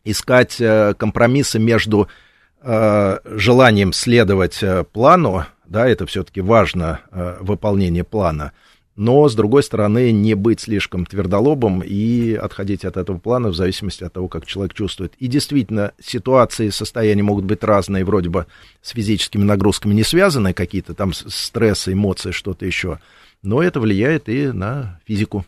[0.04, 2.08] искать э, компромиссы между
[2.60, 7.00] э, желанием следовать э, плану, да, это все-таки важно,
[7.40, 8.52] выполнение плана,
[8.94, 14.04] но, с другой стороны, не быть слишком твердолобым и отходить от этого плана в зависимости
[14.04, 15.14] от того, как человек чувствует.
[15.18, 18.46] И действительно, ситуации, состояния могут быть разные, вроде бы
[18.82, 22.98] с физическими нагрузками не связанные, какие-то там стрессы, эмоции, что-то еще,
[23.42, 25.46] но это влияет и на физику.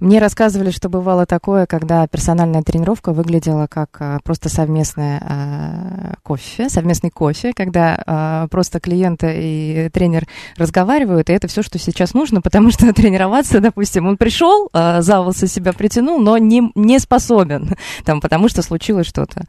[0.00, 6.68] Мне рассказывали, что бывало такое, когда персональная тренировка выглядела как а, просто совместное а, кофе,
[6.68, 10.26] совместный кофе, когда а, просто клиент и тренер
[10.56, 15.46] разговаривают, и это все, что сейчас нужно, потому что тренироваться, допустим, он пришел, за волосы
[15.46, 17.74] себя притянул, но не, не способен,
[18.04, 19.44] там, потому что случилось что-то.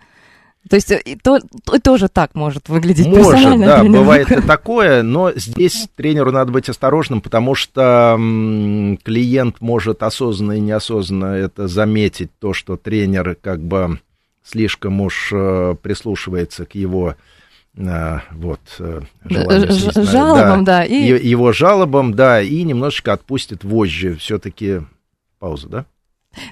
[0.70, 5.04] То есть э, и то, и тоже так может выглядеть Может, да, бывает и такое,
[5.04, 11.68] но здесь тренеру надо быть осторожным, потому что м, клиент может осознанно и неосознанно это
[11.68, 14.00] заметить, то, что тренер как бы
[14.44, 17.16] слишком уж э, прислушивается к его
[17.76, 18.60] э, вот,
[19.26, 21.28] желанию, жалобам, да, да и...
[21.28, 24.82] его жалобам, да, и немножечко отпустит вожжи, все-таки
[25.40, 25.86] пауза, да?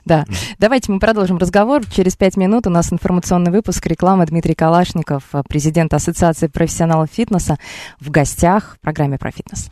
[0.06, 0.26] Да.
[0.60, 1.84] Давайте мы продолжим разговор.
[1.86, 7.58] Через пять минут у нас информационный выпуск рекламы Дмитрий Калашников, президент Ассоциации профессионалов фитнеса,
[8.00, 9.70] в гостях в программе про фитнес.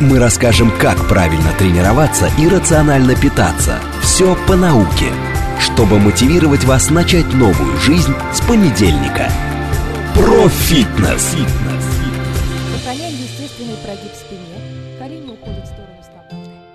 [0.00, 3.78] Мы расскажем, как правильно тренироваться и рационально питаться.
[4.00, 5.08] Все по науке,
[5.58, 9.30] чтобы мотивировать вас начать новую жизнь с понедельника.
[10.14, 11.36] Про фитнес.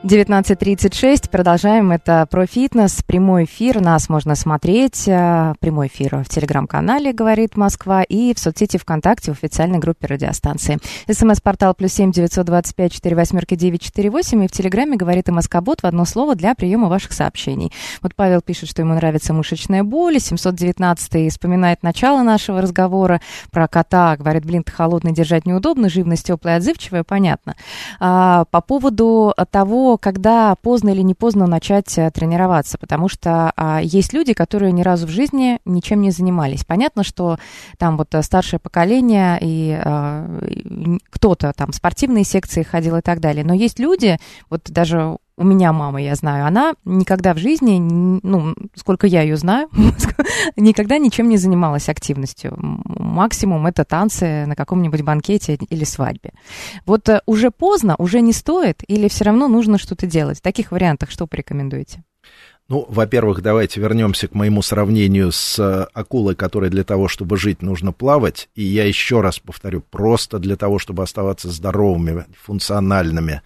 [0.05, 1.31] 19.36.
[1.31, 1.91] Продолжаем.
[1.91, 3.01] Это про фитнес.
[3.07, 3.81] Прямой эфир.
[3.81, 5.07] Нас можно смотреть.
[5.07, 10.77] Э, прямой эфир в телеграм-канале «Говорит Москва» и в соцсети ВКонтакте в официальной группе радиостанции.
[11.11, 14.43] СМС-портал плюс семь девятьсот двадцать пять четыре восьмерки девять четыре восемь.
[14.43, 17.71] И в телеграме «Говорит МСК-бот» в одно слово для приема ваших сообщений.
[18.03, 20.19] Вот Павел пишет, что ему нравится мышечная боль.
[20.19, 24.15] 719 вспоминает начало нашего разговора про кота.
[24.17, 25.89] Говорит, блин, ты холодный, держать неудобно.
[25.89, 27.03] Живность теплая, отзывчивая.
[27.03, 27.55] Понятно.
[27.99, 33.81] А, по поводу того, когда поздно или не поздно начать э, тренироваться, потому что а,
[33.81, 36.63] есть люди, которые ни разу в жизни ничем не занимались.
[36.63, 37.37] Понятно, что
[37.77, 40.39] там вот э, старшее поколение и а,
[41.09, 44.17] кто-то там спортивные секции ходил и так далее, но есть люди,
[44.49, 49.35] вот даже у меня мама, я знаю, она никогда в жизни, ну, сколько я ее
[49.35, 49.69] знаю,
[50.55, 52.55] никогда ничем не занималась активностью.
[52.57, 56.31] Максимум это танцы на каком-нибудь банкете или свадьбе.
[56.85, 60.39] Вот э, уже поздно, уже не стоит, или все равно нужно что-то делать?
[60.39, 62.03] В таких вариантах что порекомендуете?
[62.67, 67.61] Ну, во-первых, давайте вернемся к моему сравнению с э, акулой, которой для того, чтобы жить,
[67.61, 68.49] нужно плавать.
[68.55, 73.43] И я еще раз повторю, просто для того, чтобы оставаться здоровыми, функциональными,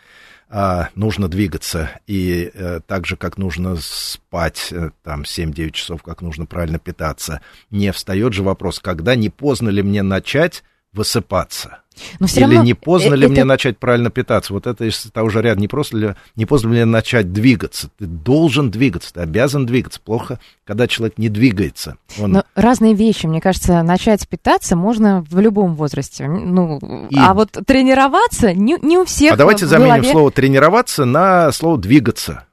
[0.49, 1.91] а, нужно двигаться.
[2.07, 7.41] И а, так же, как нужно спать, а, там, 7-9 часов, как нужно правильно питаться.
[7.69, 11.83] Не встает же вопрос, когда не поздно ли мне начать высыпаться?
[12.19, 13.31] Но все Или равно не поздно ли это...
[13.31, 14.53] мне начать правильно питаться?
[14.53, 15.59] Вот это из того же ряда.
[15.59, 17.89] Не, просто ли, не поздно ли мне начать двигаться?
[17.97, 19.99] Ты должен двигаться, ты обязан двигаться.
[20.01, 21.97] Плохо, когда человек не двигается.
[22.19, 22.31] Он...
[22.31, 23.25] Но разные вещи.
[23.25, 26.27] Мне кажется, начать питаться можно в любом возрасте.
[26.27, 27.17] Ну, И...
[27.17, 29.33] А вот тренироваться не, не у всех.
[29.33, 30.11] А давайте заменим голове...
[30.11, 32.43] слово тренироваться на слово двигаться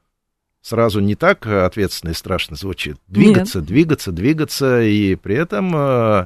[0.67, 2.97] сразу не так ответственно и страшно звучит.
[3.07, 3.67] Двигаться, Нет.
[3.67, 6.25] двигаться, двигаться, и при этом э,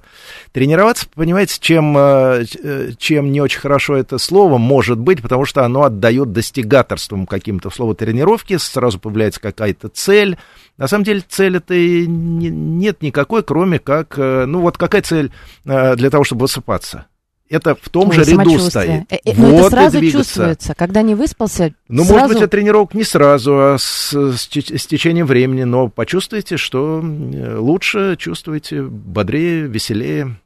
[0.52, 5.64] тренироваться, понимаете, чем, э, э, чем не очень хорошо это слово может быть, потому что
[5.64, 7.70] оно отдает достигаторством каким-то.
[7.70, 10.38] Слово тренировки сразу появляется какая-то цель.
[10.78, 15.32] На самом деле цель это не, нет никакой, кроме как, э, ну вот какая цель
[15.66, 17.06] э, для того, чтобы высыпаться?
[17.52, 19.04] Это в том Ой, же ряду стоит.
[19.12, 21.74] Э, э, вот это сразу чувствуется, когда не выспался.
[21.90, 22.20] Ну, сразу...
[22.20, 27.04] может быть, от тренировок не сразу, а с, с, с течением времени, но почувствуйте, что
[27.04, 30.38] лучше чувствуете, бодрее, веселее.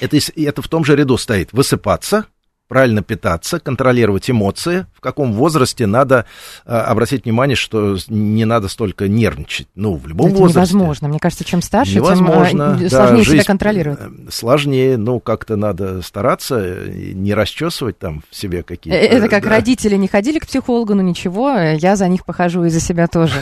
[0.00, 1.52] Это, это в том же ряду стоит.
[1.52, 2.26] Высыпаться,
[2.68, 6.24] правильно питаться, контролировать эмоции, каком возрасте надо
[6.64, 9.66] э, обратить внимание, что не надо столько нервничать.
[9.74, 10.74] Ну, в любом Это возрасте.
[10.74, 11.08] невозможно.
[11.08, 13.98] Мне кажется, чем старше, невозможно, тем э, сложнее да, себя контролировать.
[14.00, 18.98] Э, сложнее, ну, как-то надо стараться, не расчесывать там в себе какие-то...
[18.98, 19.50] Э, это как да.
[19.50, 23.34] родители не ходили к психологу, но ничего, я за них похожу и за себя тоже.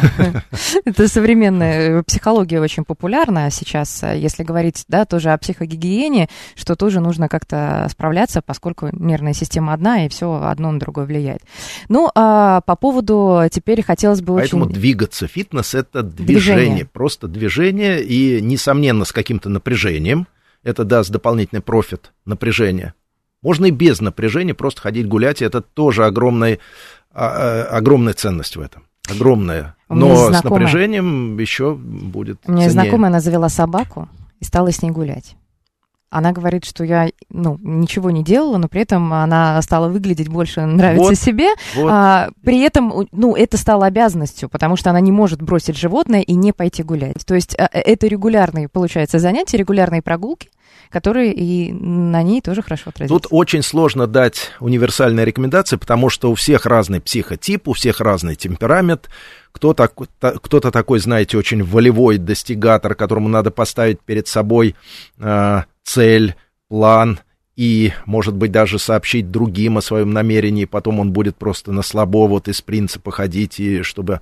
[0.84, 7.28] Это современная психология очень популярна сейчас, если говорить, да, тоже о психогигиене, что тоже нужно
[7.28, 11.42] как-то справляться, поскольку нервная система одна, и все одно на другое влияет.
[11.88, 14.74] Ну, а по поводу теперь хотелось бы Поэтому очень...
[14.74, 15.26] двигаться.
[15.26, 20.26] Фитнес— это движение, движение, просто движение, и, несомненно, с каким-то напряжением.
[20.62, 22.94] Это даст дополнительный профит напряжения.
[23.42, 26.58] Можно и без напряжения просто ходить гулять, и это тоже огромная,
[27.12, 28.84] а, а, огромная ценность в этом.
[29.08, 29.76] Огромная.
[29.88, 32.82] Но с напряжением еще будет У меня ценнее.
[32.82, 34.08] знакомая, она завела собаку
[34.38, 35.36] и стала с ней гулять.
[36.10, 40.62] Она говорит, что я ну, ничего не делала, но при этом она стала выглядеть больше
[40.66, 41.50] нравится Вот, себе.
[41.76, 41.88] вот.
[41.88, 46.34] А, при этом, ну, это стало обязанностью, потому что она не может бросить животное и
[46.34, 47.24] не пойти гулять.
[47.24, 50.50] То есть а, это регулярные, получается, занятия, регулярные прогулки,
[50.88, 53.14] которые и на ней тоже хорошо отразятся.
[53.14, 58.34] Тут очень сложно дать универсальные рекомендации, потому что у всех разный психотип, у всех разный
[58.34, 59.08] темперамент.
[59.52, 64.74] Кто так- та- кто-то такой, знаете, очень волевой достигатор, которому надо поставить перед собой
[65.20, 66.36] э, цель,
[66.68, 67.18] план
[67.56, 72.28] и, может быть, даже сообщить другим о своем намерении, потом он будет просто на слабо
[72.28, 74.20] вот из принципа ходить, и чтобы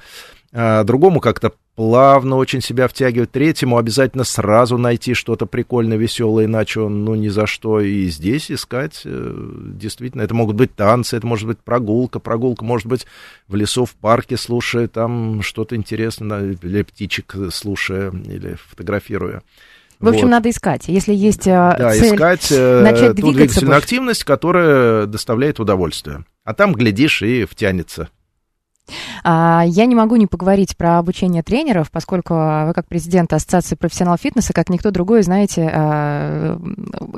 [0.52, 6.80] а, другому как-то плавно очень себя втягивать, третьему обязательно сразу найти что-то прикольное, веселое, иначе
[6.80, 7.80] он, ну, ни за что.
[7.80, 9.34] И здесь искать, э,
[9.74, 13.06] действительно, это могут быть танцы, это может быть прогулка, прогулка может быть
[13.46, 19.42] в лесу, в парке, слушая там что-то интересное, или птичек слушая, или фотографируя.
[20.00, 20.30] В общем, Вот.
[20.30, 20.84] надо искать.
[20.86, 23.84] Если есть а, Да, цель искать э, начать ту двигаться двигательную больше.
[23.84, 26.24] активность, которая доставляет удовольствие.
[26.44, 28.08] А там, глядишь, и втянется.
[29.24, 33.74] А, Я не могу не поговорить про обучение тренеров, поскольку а, вы как президент Ассоциации
[33.74, 36.58] профессионалов фитнеса, как никто другой, знаете, а,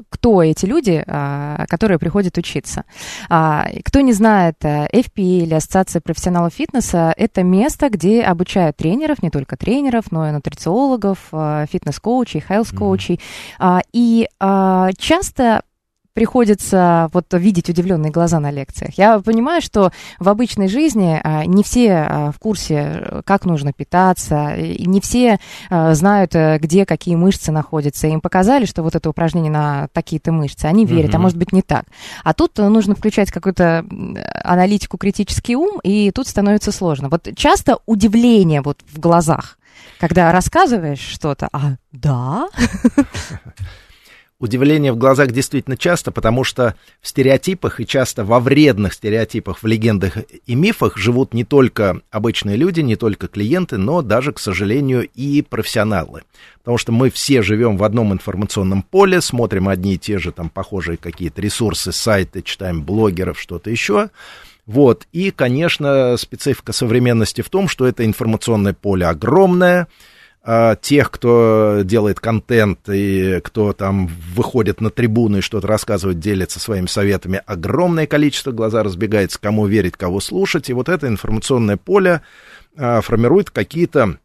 [0.09, 1.04] кто эти люди,
[1.68, 2.85] которые приходят учиться.
[3.26, 9.30] Кто не знает, а, FPA или Ассоциация профессионалов фитнеса– это место, где обучают тренеров, не
[9.30, 13.20] только тренеров, но и нутрициологов, фитнес-коучей, хелс-коучей.
[13.59, 14.28] А, И
[14.98, 15.62] часто
[16.20, 18.98] приходится вот видеть удивленные глаза на лекциях.
[18.98, 23.72] Я понимаю, что в обычной жизни а, не все а, в курсе, э, как нужно
[23.72, 25.38] питаться, не все
[25.70, 28.06] а, знают, э, где какие мышцы находятся.
[28.06, 31.22] Им показали, что вот это упражнение на такие-то мышцы, они верят, а Мгм.
[31.22, 31.87] может быть не так.
[32.22, 33.87] А тут э, нужно включать какую-то
[34.44, 37.09] аналитику, критический ум, и тут становится сложно.
[37.09, 39.56] Вот часто удивление вот в глазах,
[39.98, 42.50] когда рассказываешь что-то, а да,
[44.40, 49.66] Удивление в глазах действительно часто, потому что в стереотипах и часто во вредных стереотипах, в
[49.66, 55.07] легендах и мифах живут не только обычные люди, не только клиенты, но даже, к сожалению,
[55.14, 56.22] и профессионалы.
[56.61, 60.48] Потому что мы все живем в одном информационном поле, смотрим одни и те же там
[60.48, 64.09] похожие какие-то ресурсы, сайты, читаем блогеров, что-то еще.
[64.64, 65.07] Вот.
[65.12, 69.87] И, конечно, специфика современности в том, что это информационное поле огромное,
[70.42, 76.59] а, тех, кто делает контент и кто там выходит на трибуну и что-то рассказывает, делится
[76.59, 82.22] своими советами, огромное количество, глаза разбегается, кому верить, кого слушать, и вот это информационное поле
[82.74, 84.18] а, формирует какие-то,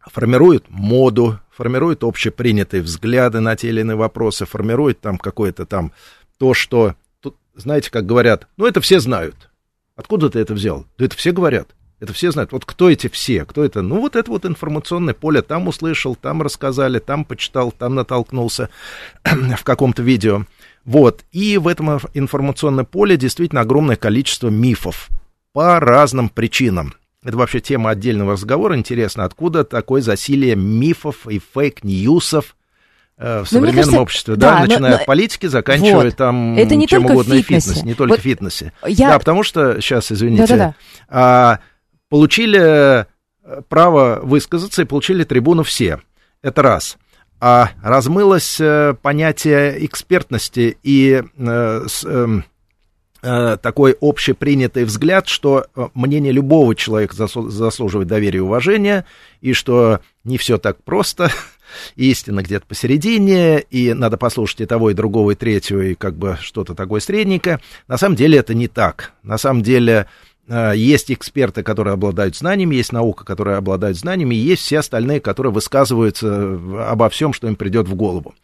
[0.00, 5.92] формирует моду, формирует общепринятые взгляды на те или иные вопросы, формирует там какое-то там
[6.38, 9.50] то, что, тут, знаете, как говорят, ну это все знают.
[9.96, 10.86] Откуда ты это взял?
[10.96, 11.68] Да это все говорят.
[12.02, 12.50] Это все знают.
[12.50, 13.44] Вот кто эти все?
[13.44, 13.80] Кто это?
[13.80, 15.40] Ну, вот это вот информационное поле.
[15.40, 18.70] Там услышал, там рассказали, там почитал, там натолкнулся
[19.24, 20.42] в каком-то видео.
[20.84, 21.22] Вот.
[21.30, 25.10] И в этом информационном поле действительно огромное количество мифов
[25.52, 26.94] по разным причинам.
[27.22, 28.76] Это вообще тема отдельного разговора.
[28.76, 32.56] Интересно, откуда такое засилие мифов и фейк-ньюсов
[33.16, 36.16] э, в Ну, современном кажется, обществе, да, да, но- начиная но- от политики, заканчивая Вот.
[36.16, 37.68] там Это не чем угодно и фитнесе.
[37.68, 38.72] фитнес, не только Вот фитнесе.
[38.88, 39.10] я...
[39.10, 40.74] Да, потому что, сейчас, извините,
[41.08, 41.60] а,
[42.12, 43.04] получили э,
[43.70, 46.02] право высказаться и получили трибуну все.
[46.42, 46.98] Это раз.
[47.40, 52.44] А размылось э, понятие экспертности и э, эм,
[53.22, 59.06] такой общепринятый взгляд, что мнение любого человека заслуживает доверия и уважения,
[59.40, 61.30] и что не все так просто,
[61.96, 66.16] и истина где-то посередине, и надо послушать и того, и другого, и третьего, и как
[66.16, 67.60] бы что-то такое средненькое.
[67.88, 69.12] На самом деле это не так.
[69.22, 70.08] На самом деле
[70.74, 75.52] есть эксперты, которые обладают знаниями, есть наука, которая обладает знаниями, и есть все остальные, которые
[75.52, 78.34] высказываются в- обо всем, что им придет в голову.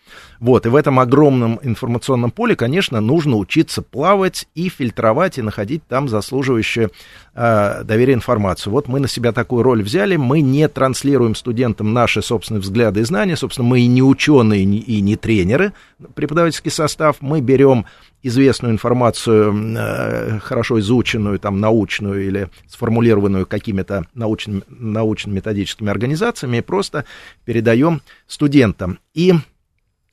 [0.40, 5.86] Вот, и в этом огромном информационном поле, конечно, нужно учиться плавать и фильтровать, и находить
[5.86, 6.90] там заслуживающую
[7.34, 8.72] э, доверия информацию.
[8.72, 13.04] Вот мы на себя такую роль взяли, мы не транслируем студентам наши собственные взгляды и
[13.04, 15.72] знания, собственно, мы и не ученые, и не тренеры,
[16.14, 17.86] преподавательский состав, мы берем
[18.22, 27.04] известную информацию, э, хорошо изученную, там, научную или сформулированную какими-то научными, научно-методическими организациями, и просто
[27.44, 28.98] передаем студентам.
[29.14, 29.34] И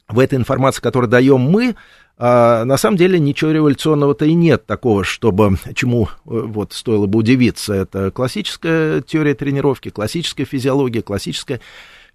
[0.08, 1.76] в этой информации, которую даем мы,
[2.18, 7.20] а, на самом деле ничего революционного-то и нет такого, чтобы чему э, вот стоило бы
[7.20, 7.74] удивиться.
[7.74, 11.60] Это классическая теория тренировки, классическая физиология, классическая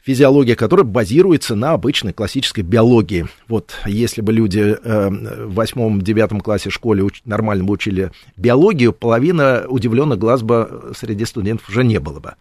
[0.03, 3.27] физиология, которая базируется на обычной классической биологии.
[3.47, 9.65] Вот если бы люди э, в восьмом-девятом классе школе уч- нормально бы учили биологию, половина
[9.69, 12.35] удивленных глаз бы среди студентов уже не было бы.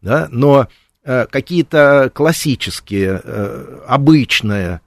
[0.00, 0.28] Да?
[0.30, 0.68] Но
[1.04, 4.80] э, какие-то классические, э, обычные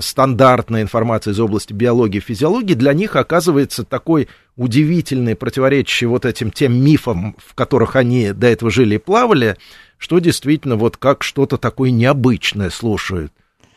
[0.00, 6.50] стандартная информация из области биологии и физиологии, для них оказывается такой удивительный, противоречащий вот этим
[6.50, 9.56] тем мифам, в которых они до этого жили и плавали,
[9.96, 13.32] что действительно вот как что-то такое необычное слушают.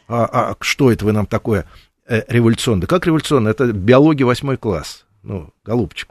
[0.07, 1.65] А, а что это вы нам такое
[2.07, 2.87] э, революционное?
[2.87, 3.51] Как революционное?
[3.51, 5.05] Это биология восьмой класс.
[5.21, 6.09] Ну, голубчик,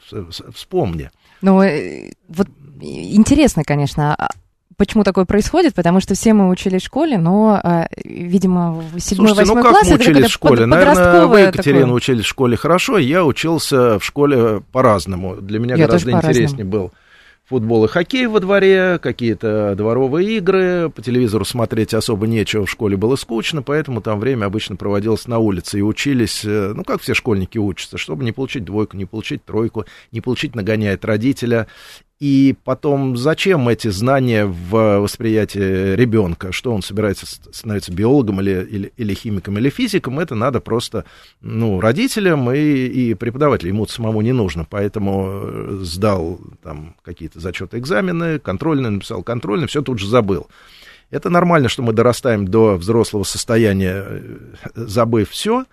[0.55, 1.11] вспомни.
[1.43, 2.49] Ну, э, вот
[2.80, 4.30] интересно, конечно, а
[4.77, 9.29] почему такое происходит, потому что все мы учились в школе, но, а, видимо, в седьмой,
[9.29, 10.66] Слушайте, ну восьмой как класс мы это учились в школе?
[10.66, 11.97] Наверное, вы, Екатерина, такое.
[11.97, 15.37] учились в школе хорошо, я учился в школе по-разному.
[15.37, 16.93] Для меня Я гораздо интереснее был
[17.53, 22.97] футбол и хоккей во дворе, какие-то дворовые игры, по телевизору смотреть особо нечего, в школе
[22.97, 27.12] было скучно, поэтому там время обычно проводилось на улице, и учились, э, ну, как все
[27.12, 31.66] школьники учатся, чтобы не получить двойку, не получить тройку, не получить нагоняя от родителя,
[32.23, 36.53] и потом, зачем эти знания в восприятии ребенка?
[36.53, 40.20] Что он собирается ст- становиться биологом или, или, или химиком или физиком?
[40.20, 41.05] Это надо просто
[41.41, 43.75] ну, родителям и, и преподавателям.
[43.75, 44.64] Ему самому не нужно.
[44.70, 50.47] Поэтому э, сдал там какие-то зачеты, экзамены, контрольные, написал контрольные, все тут же забыл.
[51.11, 54.39] Это нормально, что мы дорастаем до взрослого состояния, э,
[54.77, 55.64] забыв все.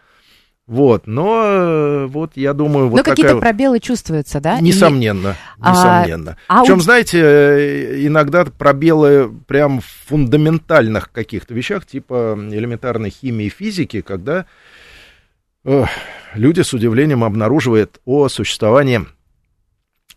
[0.70, 3.41] Вот, но э, вот я думаю, вот Но какие-то такая...
[3.41, 4.59] пробелы чувствуются, да?
[4.59, 6.38] И- Несомненно, А- несомненно.
[6.47, 13.47] а Причем, у- знаете, э, иногда пробелы прям в фундаментальных каких-то вещах, типа элементарной химии
[13.47, 14.45] и физики, когда
[15.65, 15.86] э,
[16.36, 19.07] люди с удивлением обнаруживают о существовании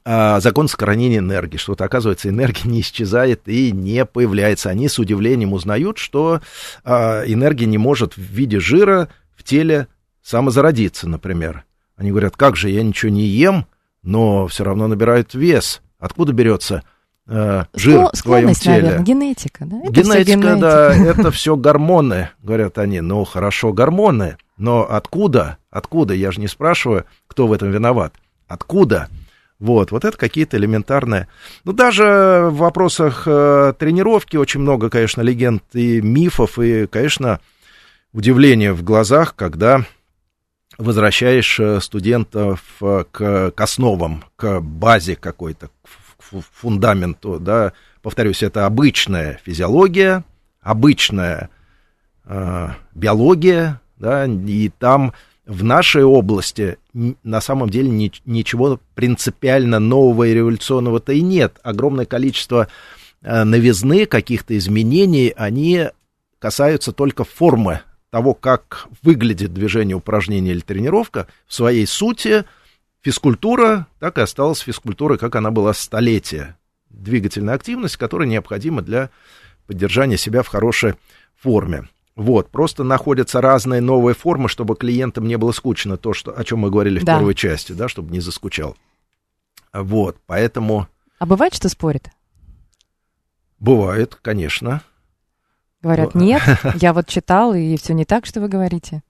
[0.04, 4.68] а, закон сохранения энергии, что вот, оказывается, энергия не исчезает и не появляется.
[4.68, 6.42] Они с удивлением узнают, что
[6.84, 9.86] а, энергия не может в виде жира в теле
[10.22, 11.64] самозародиться, например.
[11.96, 13.66] Они говорят, как же, я ничего не ем,
[14.02, 15.82] но все равно набирают вес.
[15.98, 16.82] Откуда берется
[17.26, 18.82] э, жир в твоем теле?
[18.82, 19.76] наверное, генетика, да?
[19.84, 23.00] Это всё Генетика, да, это все гормоны, говорят они.
[23.00, 25.58] Ну, хорошо, гормоны, но откуда?
[25.70, 26.14] Откуда?
[26.14, 28.14] Я же не спрашиваю, кто в этом виноват.
[28.48, 29.08] Откуда?
[29.58, 31.28] Вот, вот это какие-то элементарные.
[31.64, 37.38] Ну, даже в вопросах э, тренировки очень много, конечно, легенд и мифов, и, конечно,
[38.12, 39.84] удивление в глазах, когда
[40.78, 48.42] возвращаешь э, студентов э, к, к основам, к базе какой-то, к фу- фундаменту, да, повторюсь,
[48.42, 50.24] это обычная физиология,
[50.60, 51.50] обычная
[52.24, 55.12] э, биология, да, и там
[55.46, 61.58] в нашей области на самом деле ни- ничего принципиально нового и революционного-то и нет.
[61.62, 62.68] Огромное количество
[63.22, 65.88] э, новизны, каких-то изменений, они
[66.38, 67.80] касаются только формы
[68.12, 71.26] того, как выглядит движение, упражнение или тренировка.
[71.46, 72.44] В своей сути
[73.00, 76.58] физкультура так и осталась физкультурой, как она была столетия.
[76.90, 79.08] Двигательная активность, которая необходима для
[79.66, 80.94] поддержания себя в хорошей
[81.40, 81.88] форме.
[82.14, 86.58] Вот, просто находятся разные новые формы, чтобы клиентам не было скучно, то, что, о чем
[86.58, 87.16] мы говорили в Да.
[87.16, 88.76] первой части, да, чтобы не заскучал.
[89.72, 90.86] Вот, поэтому
[91.18, 92.10] А бывает, что спорят?
[93.58, 94.82] бывает, конечно.
[95.82, 96.42] Говорят, Ну, нет,
[96.76, 99.02] я вот читал, и все не так, что вы говорите.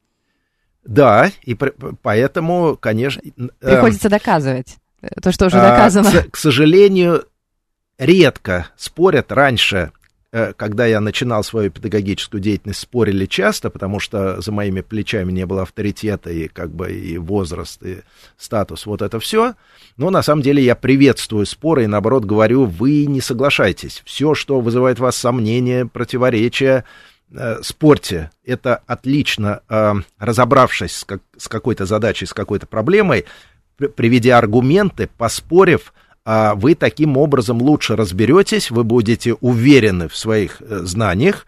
[0.85, 3.21] Да, и поэтому, конечно...
[3.21, 6.11] э, Приходится доказывать э, то, что уже А, доказано.
[6.31, 7.25] К, сожалению,
[7.99, 9.31] редко спорят.
[9.31, 9.93] Раньше,
[10.57, 15.63] когда я начинал свою педагогическую деятельность, спорили часто, потому что за моими плечами не было
[15.63, 17.99] авторитета и как бы и возраст, и
[18.39, 19.55] статус, вот это все.
[19.99, 24.03] Но на самом деле я приветствую споры и наоборот говорю, вы не соглашайтесь.
[24.07, 26.85] Все, что вызывает вас сомнения, противоречия,
[27.31, 28.31] э, спорьте.
[28.45, 33.27] Это отлично, э, разобравшись с, как- с какой-то задачей, с какой-то проблемой,
[33.77, 35.93] при- приведя аргументы, поспорив,
[36.25, 41.47] вы таким образом лучше разберетесь, вы будете уверены в своих э, знаниях,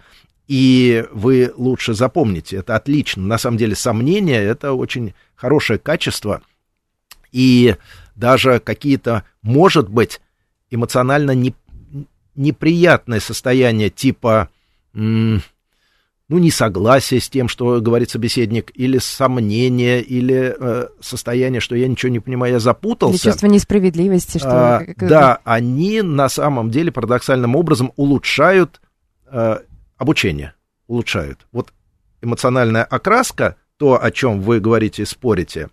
[0.48, 2.56] и вы лучше запомните.
[2.56, 3.22] Это отлично.
[3.22, 6.42] На самом деле сомнения— это очень хорошее качество,
[7.30, 7.76] и
[8.14, 10.20] даже какие-то, может быть,
[10.70, 11.54] эмоционально не-
[12.34, 14.48] неприятные состояния типа
[16.28, 22.10] ну, несогласие с тем, что говорит собеседник, или сомнение, или э, состояние, что я ничего
[22.10, 23.22] не понимаю, я Или запутался.
[23.22, 24.76] чувство несправедливости, что...
[24.78, 28.80] А, да, они на самом деле парадоксальным образом улучшают
[29.30, 29.58] э,
[29.98, 30.54] обучение,
[30.86, 31.46] улучшают.
[31.52, 31.72] Вот
[32.22, 35.68] эмоциональная окраска, то, о чем вы говорите и спорите,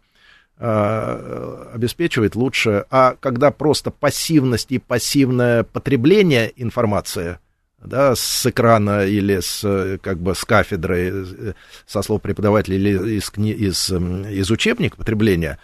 [0.57, 2.85] э, обеспечивает лучше.
[2.89, 7.39] А когда просто пассивность и пассивное потребление информации,
[7.83, 11.53] да, с экрана или с, э, как бы, с кафедры, э,
[11.85, 15.59] со слов преподавателя или из, из, м, из учебника потребления,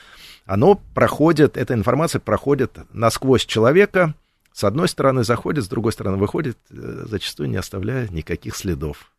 [0.46, 4.16] оно проходит, эта информация проходит насквозь человека,
[4.54, 9.12] с одной стороны заходит, с другой стороны выходит, э, зачастую не оставляя никаких следов.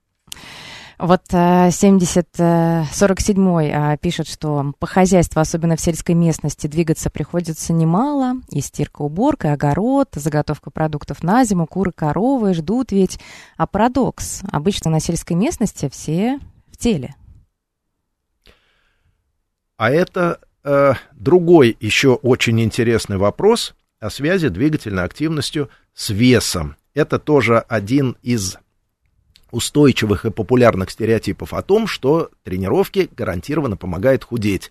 [0.99, 7.09] Вот э, 70, э, 47 э, пишет, что по хозяйству, особенно в сельской местности, двигаться
[7.09, 8.35] приходится немало.
[8.51, 13.21] И стирка, уборка, и огород, заготовка продуктов на зиму, куры, коровы ждут ведь.
[13.57, 14.43] А парадокс.
[14.51, 17.15] Обычно на сельской местности все в теле.
[19.77, 26.75] А это э, другой еще очень интересный вопрос о связи двигательной активностью с весом.
[26.95, 28.59] Это тоже один из
[29.51, 34.71] устойчивых и популярных стереотипов о том, что тренировки гарантированно помогают худеть.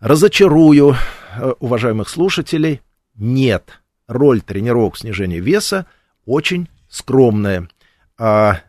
[0.00, 0.94] Разочарую
[1.36, 2.82] э, уважаемых слушателей,
[3.14, 3.80] нет.
[4.06, 5.86] Роль тренировок снижения веса
[6.26, 7.68] очень скромная.
[8.18, 8.60] А,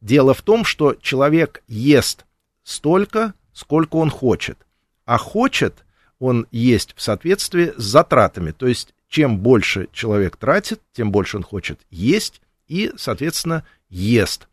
[0.00, 2.26] дело в том, что человек ест
[2.62, 4.58] столько, сколько он хочет.
[5.04, 5.84] А хочет
[6.18, 8.52] он есть в соответствии с затратами.
[8.52, 14.48] То есть, чем больше человек тратит, тем больше он хочет есть и, соответственно, ест.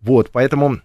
[0.00, 0.80] Вот, поэтому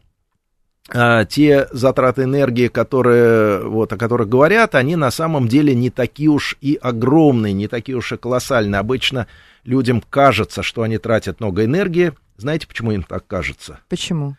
[0.89, 6.29] а, те затраты энергии, которые, вот, о которых говорят, они на самом деле не такие
[6.29, 8.79] уж и огромные, не такие уж и колоссальные.
[8.79, 9.27] Обычно
[9.65, 12.13] людям кажется, что они тратят много энергии.
[12.37, 13.79] Знаете, почему им так кажется?
[13.89, 14.37] Почему?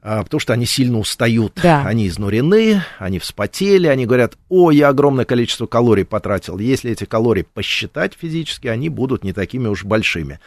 [0.00, 1.84] А, потому что они сильно устают, Да.
[1.84, 6.58] они изнурены, они вспотели, они говорят, о, я огромное количество калорий потратил.
[6.58, 10.40] Если эти калории посчитать физически, они будут не такими уж большими.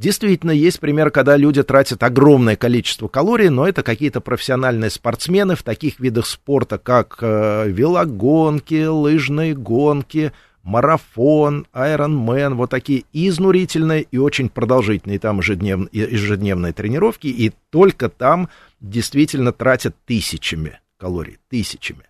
[0.00, 5.62] Действительно, есть пример, когда люди тратят огромное количество калорий, но это какие-то профессиональные спортсмены в
[5.62, 10.32] таких видах спорта, как э, велогонки, лыжные гонки,
[10.62, 18.48] марафон, айронмен, вот такие изнурительные и очень продолжительные там ежеднев- ежедневные тренировки, и только там
[18.80, 22.04] действительно тратят тысячами калорий, тысячами.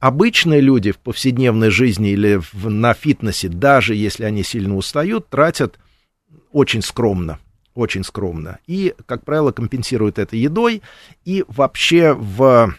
[0.00, 5.78] Обычные люди в повседневной жизни или в- на фитнесе, даже если они сильно устают, тратят
[6.52, 7.38] очень скромно,
[7.74, 8.58] очень скромно.
[8.66, 10.82] И, как правило, компенсируют это едой.
[11.24, 12.74] И вообще в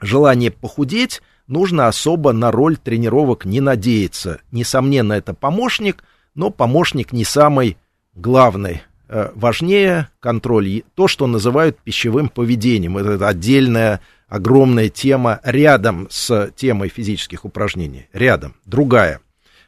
[0.00, 4.40] желании похудеть нужно особо на роль тренировок не надеяться.
[4.50, 6.04] Несомненно, это помощник,
[6.34, 7.76] но помощник не самый
[8.14, 8.82] главный.
[9.08, 12.96] Э, Важнее контроль, то, что называют пищевым поведением.
[12.96, 18.08] Это отдельная огромная тема рядом с темой физических упражнений.
[18.12, 19.20] Рядом, другая.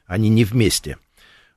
[0.07, 0.99] Они не вместе.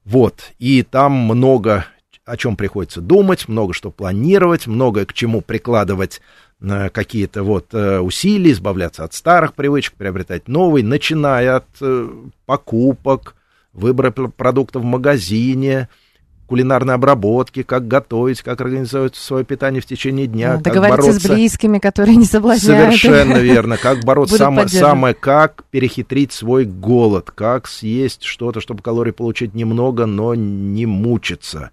[0.05, 1.85] Вот, и там много
[2.29, 6.21] о чем приходится думать, много что планировать, много к чему прикладывать
[6.61, 12.07] э, какие-то вот э, усилия, избавляться от старых привычек, приобретать новые, начиная от э,
[12.45, 13.35] покупок,
[13.73, 15.89] выбора пр- продуктов в магазине,
[16.49, 21.33] кулинарной обработки, как готовить, как организовать свое питание в течение дня, как Договориться с бороться
[21.33, 22.95] близкими, которые не соблазняют.
[22.99, 23.77] Совершенно верно.
[23.77, 30.07] Как бороться самое, самое, как перехитрить свой голод, как съесть что-то, чтобы калорий получить немного,
[30.07, 31.69] но не мучиться.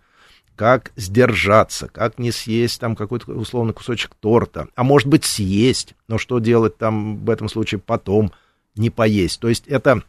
[0.56, 4.68] Как сдержаться, как не съесть там какой-то условный кусочек торта.
[4.74, 8.30] А может быть съесть, но что делать там в этом случае потом,
[8.74, 9.40] не поесть.
[9.40, 10.02] То есть это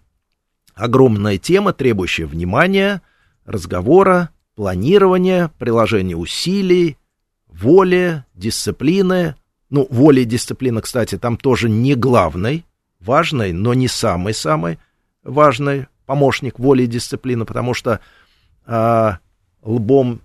[0.75, 3.01] огромная тема, требующая внимания,
[3.45, 6.97] разговора, планирования, приложения усилий,
[7.47, 9.35] воли, дисциплины.
[9.69, 12.65] Ну, воля и дисциплина, кстати, там тоже не главный,
[12.99, 14.79] важный, но не самый-самый
[15.23, 17.99] важный помощник воли и дисциплины, потому что
[18.65, 19.19] а,
[19.61, 20.21] лбом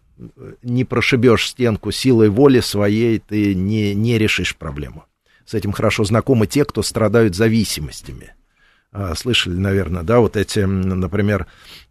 [0.63, 5.05] не прошибешь стенку силой воли своей, ты не, не решишь проблему.
[5.45, 8.33] С этим хорошо знакомы те, кто страдают зависимостями.
[8.95, 11.47] А, Слышали, наверное, да, вот эти, например,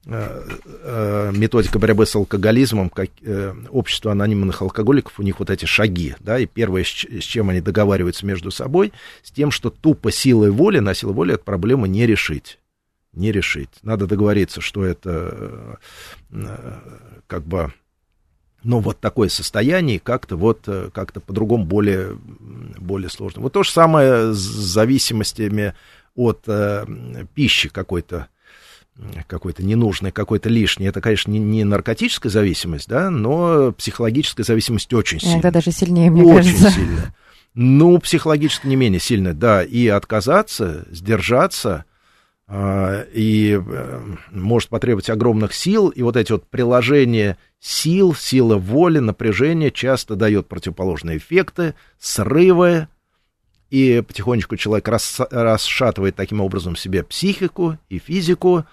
[0.06, 0.47] э,
[0.84, 6.16] э, методика борьбы с алкоголизмом, как, э, общество анонимных алкоголиков, у них вот эти шаги,
[6.20, 8.93] да, и первое, с чем они договариваются между собой,
[9.24, 12.60] с тем, что тупо силой воли, на силу воли эту проблему не решить.
[13.14, 13.72] Не решить.
[13.82, 15.80] Надо договориться, что это
[17.28, 17.74] как бы
[18.64, 22.16] ну, вот такое состояние, как-то вот, как-то по-другому более,
[22.78, 23.41] более сложно.
[23.41, 25.74] Вот то же самое с зависимостями
[26.16, 26.86] от э,
[27.34, 28.28] пищи какой-то,
[29.28, 30.88] какой-то ненужной, какой-то лишней.
[30.88, 35.36] Это, конечно, не, не наркотическая зависимость, да, но психологическая зависимость очень сильная.
[35.36, 36.72] Иногда даже сильнее, мне Очень кажется.
[36.72, 37.16] сильно.
[37.53, 39.64] Ну, психологически не менее сильно, да.
[39.64, 41.84] И отказаться, сдержаться,
[42.47, 44.01] а, и э,
[44.32, 45.89] может потребовать огромных сил.
[45.89, 52.88] И вот эти вот приложения сил, сила воли, напряжения часто дает противоположные эффекты, срывы.
[53.72, 58.66] И потихонечку человек рас- расшатывает таким образом себе психику и физику,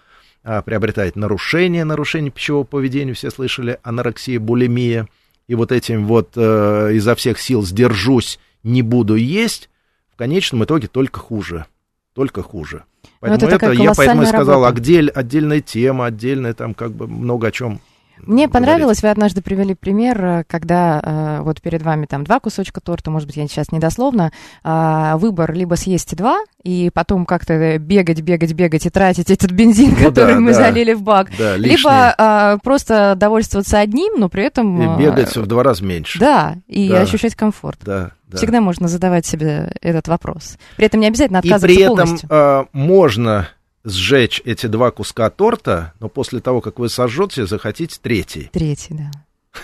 [0.44, 3.14] а, приобретает нарушения, нарушения пищевого поведения.
[3.14, 5.08] Все слышали анорексия, булимия.
[5.46, 9.70] И вот этим вот э, изо всех сил сдержусь, не буду есть,
[10.12, 11.64] в конечном итоге только хуже.
[12.12, 12.84] Только хуже.
[13.20, 14.76] Поэтому Ну, это такая я поэтому и сказал, работа.
[14.80, 17.80] отдель, отдельная тема, отдельная там как бы много о чем
[18.22, 18.52] Мне говорить.
[18.52, 23.10] понравилось, вы однажды привели пример, э, когда э, вот перед вами там два кусочка торта,
[23.10, 24.32] может быть, я сейчас недословно,
[24.64, 29.94] а, выбор либо съесть два, и потом как-то бегать, бегать, бегать и тратить этот бензин,
[29.98, 30.58] Ну который да, мы да.
[30.58, 34.82] залили в бак, Да, либо а, просто довольствоваться одним, но при этом...
[34.82, 36.18] И а, бегать в два раза меньше.
[36.18, 37.00] Да, и Да.
[37.00, 37.78] ощущать комфорт.
[37.84, 38.36] Да, да.
[38.38, 40.58] Всегда можно задавать себе этот вопрос.
[40.76, 42.28] При этом не обязательно И отказываться при этом полностью.
[42.30, 43.48] э, можно
[43.90, 48.50] сжечь эти два куска торта, но после того, как вы сожжете, захотите третий.
[48.52, 49.10] Третий, да.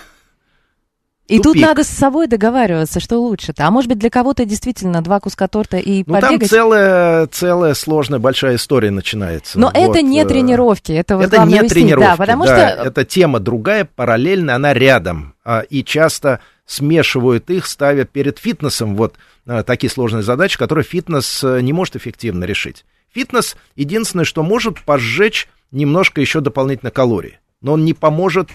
[1.27, 1.61] И тут Тупик.
[1.63, 3.65] надо с собой договариваться, что лучше-то.
[3.65, 6.49] А может быть, для кого-то действительно два куска торта и Ну, там побегать.
[6.49, 9.59] целая, целая сложная большая история начинается.
[9.59, 11.71] Но это Вот, не э, тренировки, это вот это не уяснить.
[11.71, 15.33] тренировки, Да, потому да, что это тема другая, параллельно, она рядом.
[15.43, 19.15] А, И часто смешивают их, ставя перед фитнесом вот
[19.47, 22.85] а, такие сложные задачи, которые фитнес э, не может эффективно решить.
[23.15, 28.49] Фитнес единственное, что может пожечь немножко еще дополнительно калорий, но он не поможет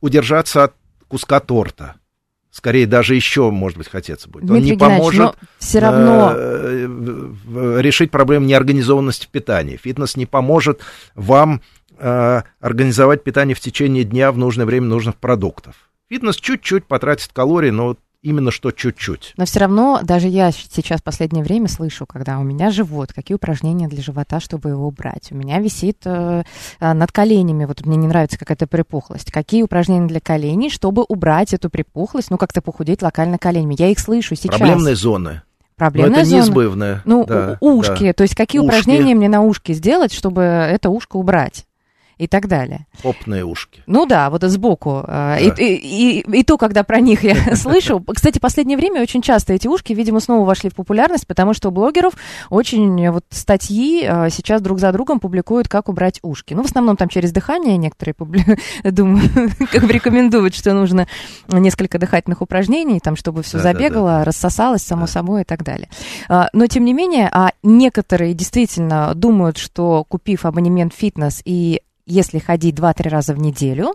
[0.00, 0.74] удержаться от
[1.08, 1.96] куска торта.
[2.52, 4.46] Скорее, даже еще, может быть, хотеться будет.
[4.46, 9.76] Дмитрий он не поможет все равно э, решить проблему неорганизованности питания.
[9.76, 10.80] Фитнес не поможет
[11.16, 11.60] вам
[11.98, 15.74] э, организовать питание в течение дня в нужное время нужных продуктов.
[16.08, 19.34] Фитнес чуть-чуть потратит калорий, но вот именно что чуть-чуть.
[19.36, 23.34] Но все равно, даже я сейчас в последнее время слышу, когда у меня живот, какие
[23.36, 25.28] упражнения для живота, чтобы его убрать.
[25.30, 26.42] У меня висит э,
[26.80, 29.30] э, над коленями, вот мне не нравится какая-то припухлость.
[29.30, 33.76] Какие упражнения для коленей, чтобы убрать эту припухлость, ну как-то похудеть локально коленями.
[33.78, 34.58] Я их слышу сейчас.
[34.58, 35.42] Проблемные зоны.
[35.78, 37.02] Но Проблемная это зона.
[37.04, 38.12] Ну, Да, ушки, да.
[38.14, 38.68] то есть какие Ушки.
[38.68, 41.66] упражнения мне на ушки сделать, чтобы это ушко убрать
[42.18, 42.86] и так далее.
[43.02, 43.82] Попные ушки.
[43.86, 45.04] Ну да, вот сбоку.
[45.06, 48.02] э, И, и, и- и то, когда про них я слышу.
[48.14, 51.68] Кстати, в последнее время очень часто эти ушки, видимо, снова вошли в популярность, потому что
[51.68, 52.14] у блогеров
[52.50, 56.54] очень вот статьи э, сейчас друг за другом публикуют, как убрать ушки.
[56.54, 58.58] Ну, в основном там через дыхание некоторые, публи-
[58.90, 59.28] думаю,
[59.70, 61.06] как бы рекомендуют, что нужно
[61.48, 63.78] несколько дыхательных упражнений, там, чтобы все Да-да-да.
[63.78, 65.12] забегало, рассосалось, само Да.
[65.12, 65.88] собой и так далее.
[66.28, 72.38] А, Но, тем не менее, а некоторые действительно думают, что купив абонемент фитнес и если
[72.38, 73.94] ходить 2-3 раза в неделю,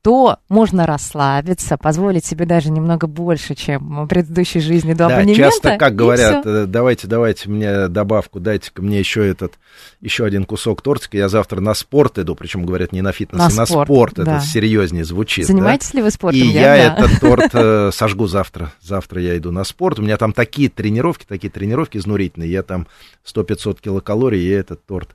[0.00, 5.42] то можно расслабиться, позволить себе даже немного больше, чем в предыдущей жизни до Да, абонемента.
[5.42, 9.54] часто, как говорят, э, давайте, давайте мне добавку, дайте-ка мне еще этот,
[10.00, 13.46] еще один кусок тортика, я завтра на спорт иду, причем говорят не на фитнес, На
[13.46, 14.36] а на спорт, спорт, да.
[14.36, 15.46] это серьезнее звучит.
[15.46, 15.52] да?
[15.52, 16.40] Занимаетесь ли вы спортом?
[16.40, 16.76] И я, да.
[17.04, 18.72] этот торт э, сожгу завтра.
[18.80, 19.98] Завтра я иду на спорт.
[19.98, 22.50] У меня там такие тренировки, такие тренировки изнурительные.
[22.50, 22.86] Я там
[23.26, 25.10] 100-500 килокалорий, и этот торт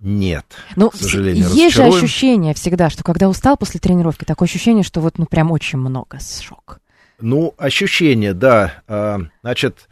[0.00, 0.44] нет.
[0.76, 5.00] Ну, к сожалению, есть же ощущение всегда, что когда устал после тренировки, такое ощущение, что
[5.00, 6.80] вот ну прям очень много сжег.
[7.20, 8.74] Ну, ощущение, да.
[8.88, 9.88] А, Значит,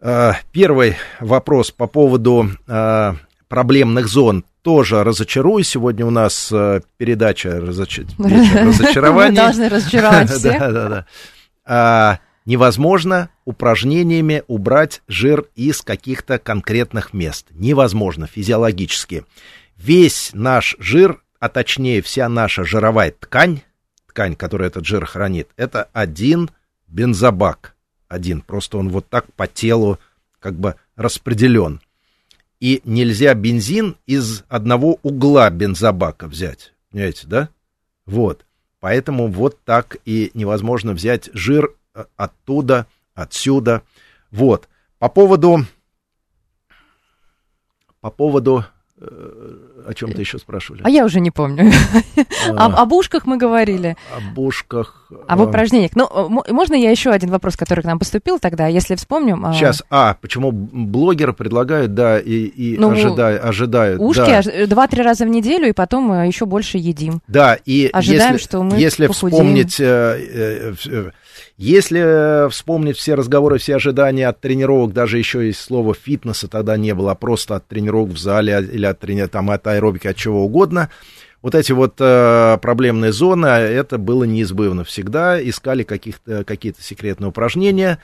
[0.00, 3.16] а, первый вопрос по поводу а,
[3.48, 5.64] проблемных зон тоже разочарую.
[5.64, 6.52] Сегодня у нас
[6.96, 9.36] передача разоч- вечер Мы разочарования.
[9.36, 10.58] должны разочаровать всех.
[10.58, 11.06] Да, да,
[11.66, 12.20] да.
[12.46, 17.46] Невозможно упражнениями убрать жир из каких-то конкретных мест.
[17.52, 19.24] Невозможно физиологически.
[19.76, 23.62] Весь наш жир, а точнее вся наша жировая ткань,
[24.08, 26.50] ткань, которая этот жир хранит, это один
[26.88, 27.74] бензобак.
[28.08, 28.40] Один.
[28.40, 29.98] Просто он вот так по телу
[30.38, 31.80] как бы распределен.
[32.60, 36.72] И нельзя бензин из одного угла бензобака взять.
[36.90, 37.48] Понимаете, да?
[38.06, 38.44] Вот.
[38.80, 42.86] Поэтому вот так и невозможно взять жир э, оттуда,
[43.16, 43.82] отсюда.
[44.30, 44.68] Вот.
[45.00, 45.64] По поводу...
[48.00, 48.64] По поводу...
[49.00, 50.82] э, О чем-то еще спрашивали?
[50.84, 51.72] А я уже не помню.
[52.56, 55.10] А, Об, об ушках мы говорили, Об ушках.
[55.26, 55.90] об а, упражнениях.
[55.96, 59.44] Ну, э, мо- можно я еще один вопрос, который к нам поступил тогда, если вспомним?
[59.44, 64.00] а, Сейчас, а, почему блогеры предлагают, да, и, и Ну, ожида- ожидают.
[64.00, 64.66] Ушки да.
[64.66, 67.20] два-три раза в неделю, и потом э, еще больше едим.
[67.26, 69.66] Да, и Ожидаем, если, что мы если похудеем.
[69.66, 69.80] вспомнить,
[71.58, 76.94] если вспомнить все разговоры, все ожидания от тренировок, даже еще и слова фитнеса тогда не
[76.94, 80.16] было, а просто от тренировок в зале а- или от, трени- там, от аэробики, от
[80.16, 80.90] чего угодно,
[81.42, 87.28] вот эти вот э, проблемные зоны, а это было неизбывно всегда, искали каких-то, какие-то секретные
[87.28, 88.00] упражнения,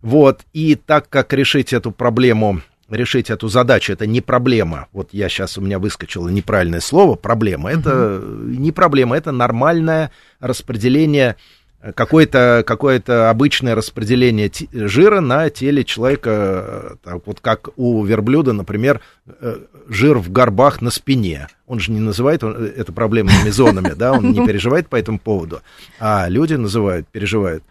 [0.00, 4.88] вот, и так как решить эту проблему решить эту задачу, это не проблема.
[4.92, 7.70] Вот я сейчас, у меня выскочило неправильное слово, проблема.
[7.70, 16.30] Это не проблема, это нормальное распределение, э, какое-то какое обычное распределение жира на теле человека.
[16.30, 19.58] э, Так вот как у верблюда, например, э,
[19.88, 21.48] жир в горбах на спине.
[21.66, 25.60] Он же не называет он- это проблемными зонами, да, он не переживает по этому поводу.
[26.00, 27.62] А люди называют, переживают.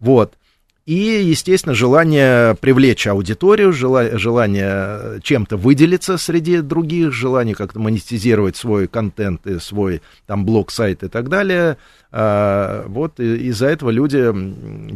[0.00, 0.32] Вот.
[0.86, 8.88] И, естественно, желание привлечь аудиторию, жела- желание чем-то выделиться среди других, желание как-то монетизировать свой
[8.88, 11.76] контент и свой там блог, сайт и так далее.
[12.10, 14.32] А, вот из-за этого люди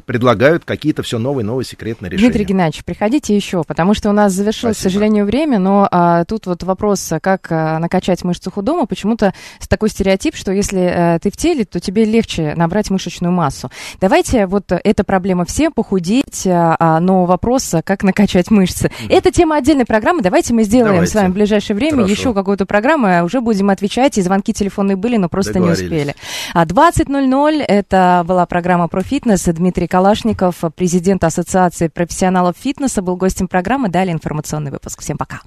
[0.07, 2.31] предлагают какие-то все новые, новые секретные решения.
[2.31, 4.91] Дмитрий Геннадьевич, приходите еще, потому что у нас завершилось, Спасибо.
[4.91, 9.35] к сожалению, время, но а, тут вот вопрос, а как а, накачать мышцу худому, почему-то
[9.69, 13.71] такой стереотип, что если а, ты в теле, то тебе легче набрать мышечную массу.
[14.01, 18.87] Давайте вот эта проблема всем, похудеть, а, а но вопрос, как накачать мышцы.
[18.87, 19.15] Mm-hmm.
[19.15, 21.13] Это тема отдельной программы, давайте мы сделаем давайте.
[21.13, 22.13] с вами в ближайшее время Хорошо.
[22.13, 26.15] еще какую-то программу, а уже будем отвечать, и звонки телефонные были, но просто не успели.
[26.55, 27.65] 20 11.00.
[27.67, 29.45] Это была программа про фитнес.
[29.45, 33.89] Дмитрий Калашников, президент Ассоциации профессионалов фитнеса, был гостем программы.
[33.89, 35.01] Далее информационный выпуск.
[35.01, 35.43] Всем пока.